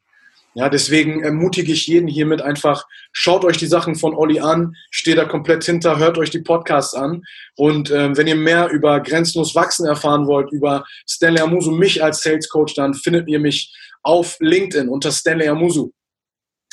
Ja, 0.54 0.68
deswegen 0.68 1.22
ermutige 1.22 1.72
ich 1.72 1.86
jeden 1.86 2.08
hiermit 2.08 2.42
einfach, 2.42 2.84
schaut 3.12 3.44
euch 3.44 3.56
die 3.56 3.66
Sachen 3.66 3.94
von 3.94 4.14
Olli 4.14 4.40
an, 4.40 4.74
steht 4.90 5.18
da 5.18 5.24
komplett 5.24 5.62
hinter, 5.62 5.98
hört 5.98 6.18
euch 6.18 6.30
die 6.30 6.40
Podcasts 6.40 6.94
an. 6.94 7.22
Und 7.56 7.90
ähm, 7.90 8.16
wenn 8.16 8.26
ihr 8.26 8.34
mehr 8.34 8.68
über 8.70 9.00
grenzenlos 9.00 9.54
wachsen 9.54 9.86
erfahren 9.86 10.26
wollt, 10.26 10.50
über 10.50 10.84
Stanley 11.08 11.40
Amusu, 11.40 11.70
mich 11.70 12.02
als 12.02 12.22
Sales 12.22 12.48
Coach, 12.48 12.74
dann 12.74 12.94
findet 12.94 13.28
ihr 13.28 13.38
mich 13.38 13.72
auf 14.02 14.36
LinkedIn 14.40 14.88
unter 14.88 15.12
Stanley 15.12 15.48
Amusu. 15.48 15.92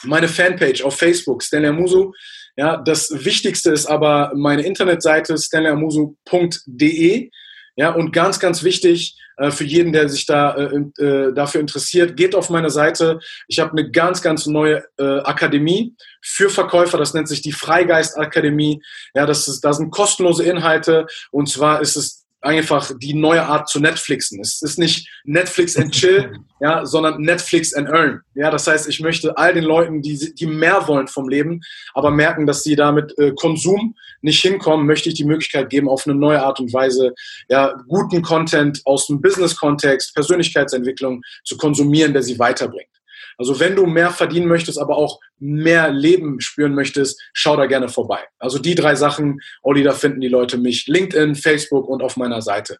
meine 0.04 0.28
Fanpage 0.28 0.84
auf 0.84 0.98
Facebook, 0.98 1.44
Stanley 1.44 1.70
Amusu. 1.70 2.14
Ja, 2.58 2.78
das 2.78 3.12
Wichtigste 3.24 3.72
ist 3.72 3.86
aber 3.86 4.32
meine 4.36 4.64
Internetseite 4.64 5.38
stanleyamusu.de. 5.38 7.30
Ja, 7.76 7.92
und 7.92 8.12
ganz, 8.12 8.40
ganz 8.40 8.64
wichtig 8.64 9.16
für 9.52 9.64
jeden, 9.64 9.94
der 9.94 10.10
sich 10.10 10.26
da 10.26 10.56
äh, 10.56 11.04
äh, 11.04 11.34
dafür 11.34 11.62
interessiert, 11.62 12.18
geht 12.18 12.36
auf 12.36 12.50
meine 12.50 12.70
Seite. 12.70 13.20
Ich 13.48 13.60
habe 13.60 13.72
eine 13.72 13.92
ganz, 13.92 14.22
ganz 14.22 14.48
neue 14.48 14.84
äh, 14.98 15.20
Akademie 15.20 15.96
für 16.22 16.50
Verkäufer. 16.50 16.98
Das 16.98 17.14
nennt 17.14 17.28
sich 17.28 17.42
die 17.42 17.52
Freigeist 17.52 18.18
Akademie. 18.18 18.82
Ja, 19.14 19.26
das 19.26 19.48
ist, 19.48 19.62
da 19.62 19.74
sind 19.74 19.92
kostenlose 19.92 20.44
Inhalte. 20.44 21.08
Und 21.32 21.50
zwar 21.50 21.82
ist 21.82 21.96
es 21.96 22.27
einfach 22.42 22.92
die 22.98 23.14
neue 23.14 23.44
Art 23.44 23.68
zu 23.68 23.80
Netflixen. 23.80 24.40
Es 24.40 24.62
ist 24.62 24.78
nicht 24.78 25.10
Netflix 25.24 25.76
and 25.76 25.92
Chill, 25.92 26.38
ja, 26.60 26.86
sondern 26.86 27.22
Netflix 27.22 27.74
and 27.74 27.90
Earn. 27.90 28.22
Ja, 28.36 28.52
das 28.52 28.68
heißt, 28.68 28.88
ich 28.88 29.00
möchte 29.00 29.38
all 29.38 29.54
den 29.54 29.64
Leuten, 29.64 30.02
die, 30.02 30.34
die 30.36 30.46
mehr 30.46 30.88
wollen 30.88 31.08
vom 31.08 31.30
Leben, 31.30 31.62
aber 31.94 32.12
merken, 32.12 32.46
dass 32.46 32.64
sie 32.64 32.76
damit 32.76 33.18
äh, 33.18 33.34
Konsum 33.34 33.96
nicht 34.22 34.42
hinkommen, 34.42 34.86
möchte 34.86 35.10
ich 35.10 35.16
die 35.16 35.26
Möglichkeit 35.26 35.70
geben, 35.70 35.90
auf 35.90 36.06
eine 36.06 36.16
neue 36.16 36.42
Art 36.42 36.60
und 36.60 36.74
Weise 36.74 37.14
ja, 37.50 37.74
guten 37.88 38.22
Content 38.22 38.82
aus 38.86 39.08
dem 39.08 39.22
Business-Kontext, 39.22 40.14
Persönlichkeitsentwicklung 40.14 41.22
zu 41.44 41.58
konsumieren, 41.58 42.14
der 42.14 42.24
sie 42.24 42.40
weiterbringt. 42.40 42.97
Also 43.38 43.60
wenn 43.60 43.76
du 43.76 43.86
mehr 43.86 44.12
verdienen 44.12 44.48
möchtest, 44.48 44.80
aber 44.80 44.98
auch 44.98 45.20
mehr 45.38 45.92
Leben 45.92 46.42
spüren 46.42 46.74
möchtest, 46.74 47.22
schau 47.34 47.56
da 47.56 47.68
gerne 47.68 47.88
vorbei. 47.88 48.20
Also 48.40 48.60
die 48.60 48.76
drei 48.76 48.96
Sachen, 48.96 49.40
Olli, 49.62 49.84
da 49.84 49.94
finden 49.94 50.22
die 50.22 50.28
Leute 50.28 50.58
mich. 50.58 50.88
LinkedIn, 50.88 51.36
Facebook 51.36 51.88
und 51.88 52.02
auf 52.02 52.18
meiner 52.18 52.42
Seite. 52.42 52.78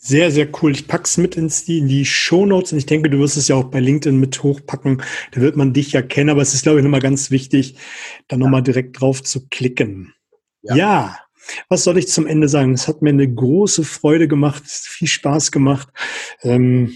Sehr, 0.00 0.30
sehr 0.30 0.48
cool. 0.62 0.70
Ich 0.72 0.86
pack's 0.86 1.16
mit 1.16 1.36
ins 1.36 1.64
die, 1.64 1.78
in 1.78 1.88
die 1.88 2.04
Show 2.04 2.46
Notes 2.46 2.72
und 2.72 2.78
ich 2.78 2.86
denke, 2.86 3.10
du 3.10 3.18
wirst 3.18 3.36
es 3.36 3.48
ja 3.48 3.56
auch 3.56 3.64
bei 3.64 3.80
LinkedIn 3.80 4.18
mit 4.18 4.42
hochpacken. 4.42 5.02
Da 5.32 5.40
wird 5.40 5.56
man 5.56 5.72
dich 5.72 5.92
ja 5.92 6.02
kennen, 6.02 6.30
aber 6.30 6.42
es 6.42 6.54
ist, 6.54 6.62
glaube 6.62 6.78
ich, 6.78 6.84
nochmal 6.84 7.00
ganz 7.00 7.32
wichtig, 7.32 7.74
da 8.28 8.36
ja. 8.36 8.40
nochmal 8.40 8.62
direkt 8.62 9.00
drauf 9.00 9.24
zu 9.24 9.48
klicken. 9.48 10.14
Ja. 10.62 10.76
ja. 10.76 11.18
Was 11.68 11.82
soll 11.82 11.98
ich 11.98 12.08
zum 12.08 12.26
Ende 12.26 12.48
sagen? 12.48 12.74
Es 12.74 12.86
hat 12.86 13.02
mir 13.02 13.10
eine 13.10 13.28
große 13.28 13.82
Freude 13.82 14.28
gemacht, 14.28 14.62
viel 14.66 15.08
Spaß 15.08 15.50
gemacht. 15.50 15.88
Ähm, 16.42 16.94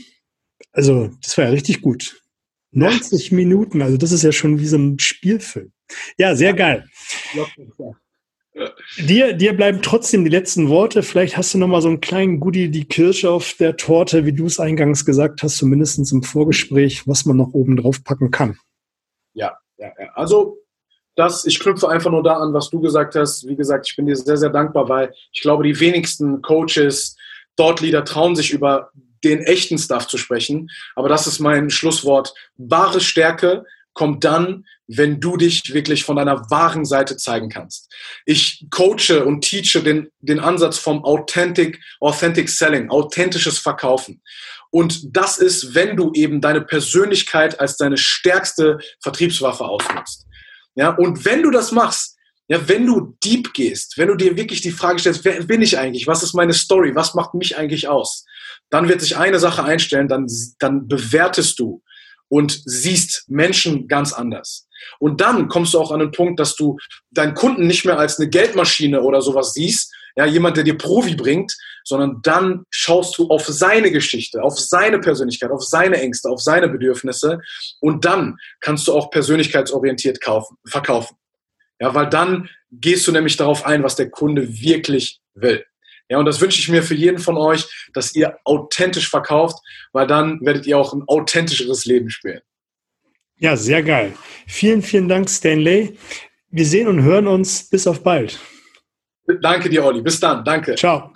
also, 0.70 1.10
das 1.22 1.36
war 1.38 1.46
ja 1.46 1.50
richtig 1.50 1.82
gut. 1.82 2.21
90 2.72 3.32
Minuten, 3.32 3.82
also 3.82 3.96
das 3.96 4.12
ist 4.12 4.22
ja 4.22 4.32
schon 4.32 4.58
wie 4.58 4.66
so 4.66 4.76
ein 4.76 4.98
Spielfilm. 4.98 5.72
Ja, 6.18 6.34
sehr 6.34 6.54
geil. 6.54 6.86
Dir, 8.98 9.32
dir 9.32 9.56
bleiben 9.56 9.80
trotzdem 9.82 10.24
die 10.24 10.30
letzten 10.30 10.68
Worte. 10.68 11.02
Vielleicht 11.02 11.36
hast 11.36 11.54
du 11.54 11.58
noch 11.58 11.68
mal 11.68 11.80
so 11.80 11.88
einen 11.88 12.00
kleinen 12.00 12.40
Goodie, 12.40 12.70
die 12.70 12.84
Kirsche 12.84 13.30
auf 13.30 13.54
der 13.58 13.76
Torte, 13.76 14.26
wie 14.26 14.32
du 14.32 14.46
es 14.46 14.60
eingangs 14.60 15.04
gesagt 15.04 15.42
hast, 15.42 15.56
zumindest 15.56 16.12
im 16.12 16.22
Vorgespräch, 16.22 17.06
was 17.06 17.24
man 17.24 17.36
noch 17.36 17.54
oben 17.54 17.76
drauf 17.76 18.04
packen 18.04 18.30
kann. 18.30 18.58
Ja, 19.32 19.56
ja, 19.78 19.92
ja. 19.98 20.10
Also 20.14 20.58
das, 21.14 21.44
ich 21.46 21.58
knüpfe 21.60 21.88
einfach 21.88 22.10
nur 22.10 22.22
da 22.22 22.38
an, 22.38 22.52
was 22.52 22.70
du 22.70 22.80
gesagt 22.80 23.14
hast. 23.14 23.46
Wie 23.46 23.56
gesagt, 23.56 23.86
ich 23.88 23.96
bin 23.96 24.06
dir 24.06 24.16
sehr, 24.16 24.36
sehr 24.36 24.50
dankbar, 24.50 24.88
weil 24.88 25.14
ich 25.32 25.40
glaube, 25.40 25.64
die 25.64 25.78
wenigsten 25.78 26.42
Coaches, 26.42 27.16
Dort 27.56 27.80
Leader 27.80 28.04
trauen 28.04 28.34
sich 28.34 28.52
über 28.52 28.90
den 29.24 29.40
echten 29.40 29.78
Stuff 29.78 30.06
zu 30.06 30.18
sprechen. 30.18 30.70
Aber 30.94 31.08
das 31.08 31.26
ist 31.26 31.38
mein 31.38 31.70
Schlusswort. 31.70 32.34
Wahre 32.56 33.00
Stärke 33.00 33.64
kommt 33.94 34.24
dann, 34.24 34.64
wenn 34.86 35.20
du 35.20 35.36
dich 35.36 35.74
wirklich 35.74 36.04
von 36.04 36.16
deiner 36.16 36.50
wahren 36.50 36.84
Seite 36.84 37.16
zeigen 37.16 37.48
kannst. 37.48 37.92
Ich 38.24 38.66
coache 38.70 39.24
und 39.24 39.42
teache 39.42 39.82
den, 39.82 40.08
den 40.20 40.40
Ansatz 40.40 40.78
vom 40.78 41.04
Authentic, 41.04 41.80
Authentic 42.00 42.48
Selling, 42.48 42.90
authentisches 42.90 43.58
Verkaufen. 43.58 44.22
Und 44.70 45.14
das 45.16 45.38
ist, 45.38 45.74
wenn 45.74 45.96
du 45.96 46.12
eben 46.14 46.40
deine 46.40 46.62
Persönlichkeit 46.62 47.60
als 47.60 47.76
deine 47.76 47.98
stärkste 47.98 48.78
Vertriebswaffe 49.00 49.64
ausnutzt. 49.64 50.26
Ja, 50.74 50.90
und 50.90 51.26
wenn 51.26 51.42
du 51.42 51.50
das 51.50 51.72
machst, 51.72 52.16
ja, 52.52 52.68
wenn 52.68 52.86
du 52.86 53.16
deep 53.24 53.52
gehst, 53.54 53.98
wenn 53.98 54.08
du 54.08 54.14
dir 54.14 54.36
wirklich 54.36 54.60
die 54.60 54.70
Frage 54.70 54.98
stellst, 54.98 55.24
wer 55.24 55.42
bin 55.44 55.62
ich 55.62 55.78
eigentlich? 55.78 56.06
Was 56.06 56.22
ist 56.22 56.34
meine 56.34 56.52
Story? 56.52 56.94
Was 56.94 57.14
macht 57.14 57.34
mich 57.34 57.56
eigentlich 57.56 57.88
aus? 57.88 58.24
dann 58.72 58.88
wird 58.88 59.02
sich 59.02 59.16
eine 59.18 59.38
Sache 59.38 59.62
einstellen, 59.62 60.08
dann, 60.08 60.26
dann 60.58 60.88
bewertest 60.88 61.58
du 61.58 61.82
und 62.28 62.62
siehst 62.64 63.26
Menschen 63.28 63.86
ganz 63.86 64.14
anders. 64.14 64.66
Und 64.98 65.20
dann 65.20 65.48
kommst 65.48 65.74
du 65.74 65.78
auch 65.78 65.92
an 65.92 66.00
den 66.00 66.10
Punkt, 66.10 66.40
dass 66.40 66.56
du 66.56 66.78
deinen 67.10 67.34
Kunden 67.34 67.66
nicht 67.66 67.84
mehr 67.84 67.98
als 67.98 68.18
eine 68.18 68.30
Geldmaschine 68.30 69.02
oder 69.02 69.20
sowas 69.20 69.52
siehst, 69.52 69.94
ja, 70.16 70.26
jemand, 70.26 70.56
der 70.56 70.64
dir 70.64 70.76
Profi 70.76 71.14
bringt, 71.14 71.54
sondern 71.84 72.20
dann 72.22 72.64
schaust 72.70 73.16
du 73.18 73.28
auf 73.28 73.46
seine 73.46 73.90
Geschichte, 73.90 74.42
auf 74.42 74.58
seine 74.58 74.98
Persönlichkeit, 74.98 75.50
auf 75.50 75.62
seine 75.62 76.00
Ängste, 76.00 76.28
auf 76.28 76.40
seine 76.40 76.68
Bedürfnisse 76.68 77.40
und 77.80 78.04
dann 78.04 78.36
kannst 78.60 78.88
du 78.88 78.94
auch 78.94 79.10
persönlichkeitsorientiert 79.10 80.20
kaufen, 80.20 80.56
verkaufen. 80.66 81.16
Ja, 81.82 81.92
weil 81.96 82.08
dann 82.08 82.48
gehst 82.70 83.08
du 83.08 83.12
nämlich 83.12 83.36
darauf 83.36 83.66
ein, 83.66 83.82
was 83.82 83.96
der 83.96 84.08
Kunde 84.08 84.48
wirklich 84.62 85.20
will. 85.34 85.64
Ja, 86.08 86.18
und 86.18 86.26
das 86.26 86.40
wünsche 86.40 86.60
ich 86.60 86.68
mir 86.68 86.84
für 86.84 86.94
jeden 86.94 87.18
von 87.18 87.36
euch, 87.36 87.66
dass 87.92 88.14
ihr 88.14 88.38
authentisch 88.44 89.10
verkauft, 89.10 89.58
weil 89.92 90.06
dann 90.06 90.40
werdet 90.42 90.64
ihr 90.64 90.78
auch 90.78 90.92
ein 90.92 91.02
authentischeres 91.08 91.84
Leben 91.84 92.08
spielen. 92.08 92.40
Ja, 93.38 93.56
sehr 93.56 93.82
geil. 93.82 94.12
Vielen, 94.46 94.80
vielen 94.80 95.08
Dank, 95.08 95.28
Stanley. 95.28 95.98
Wir 96.50 96.66
sehen 96.66 96.86
und 96.86 97.02
hören 97.02 97.26
uns. 97.26 97.68
Bis 97.68 97.88
auf 97.88 98.04
bald. 98.04 98.38
Danke 99.40 99.68
dir, 99.68 99.84
Olli. 99.84 100.02
Bis 100.02 100.20
dann. 100.20 100.44
Danke. 100.44 100.76
Ciao. 100.76 101.12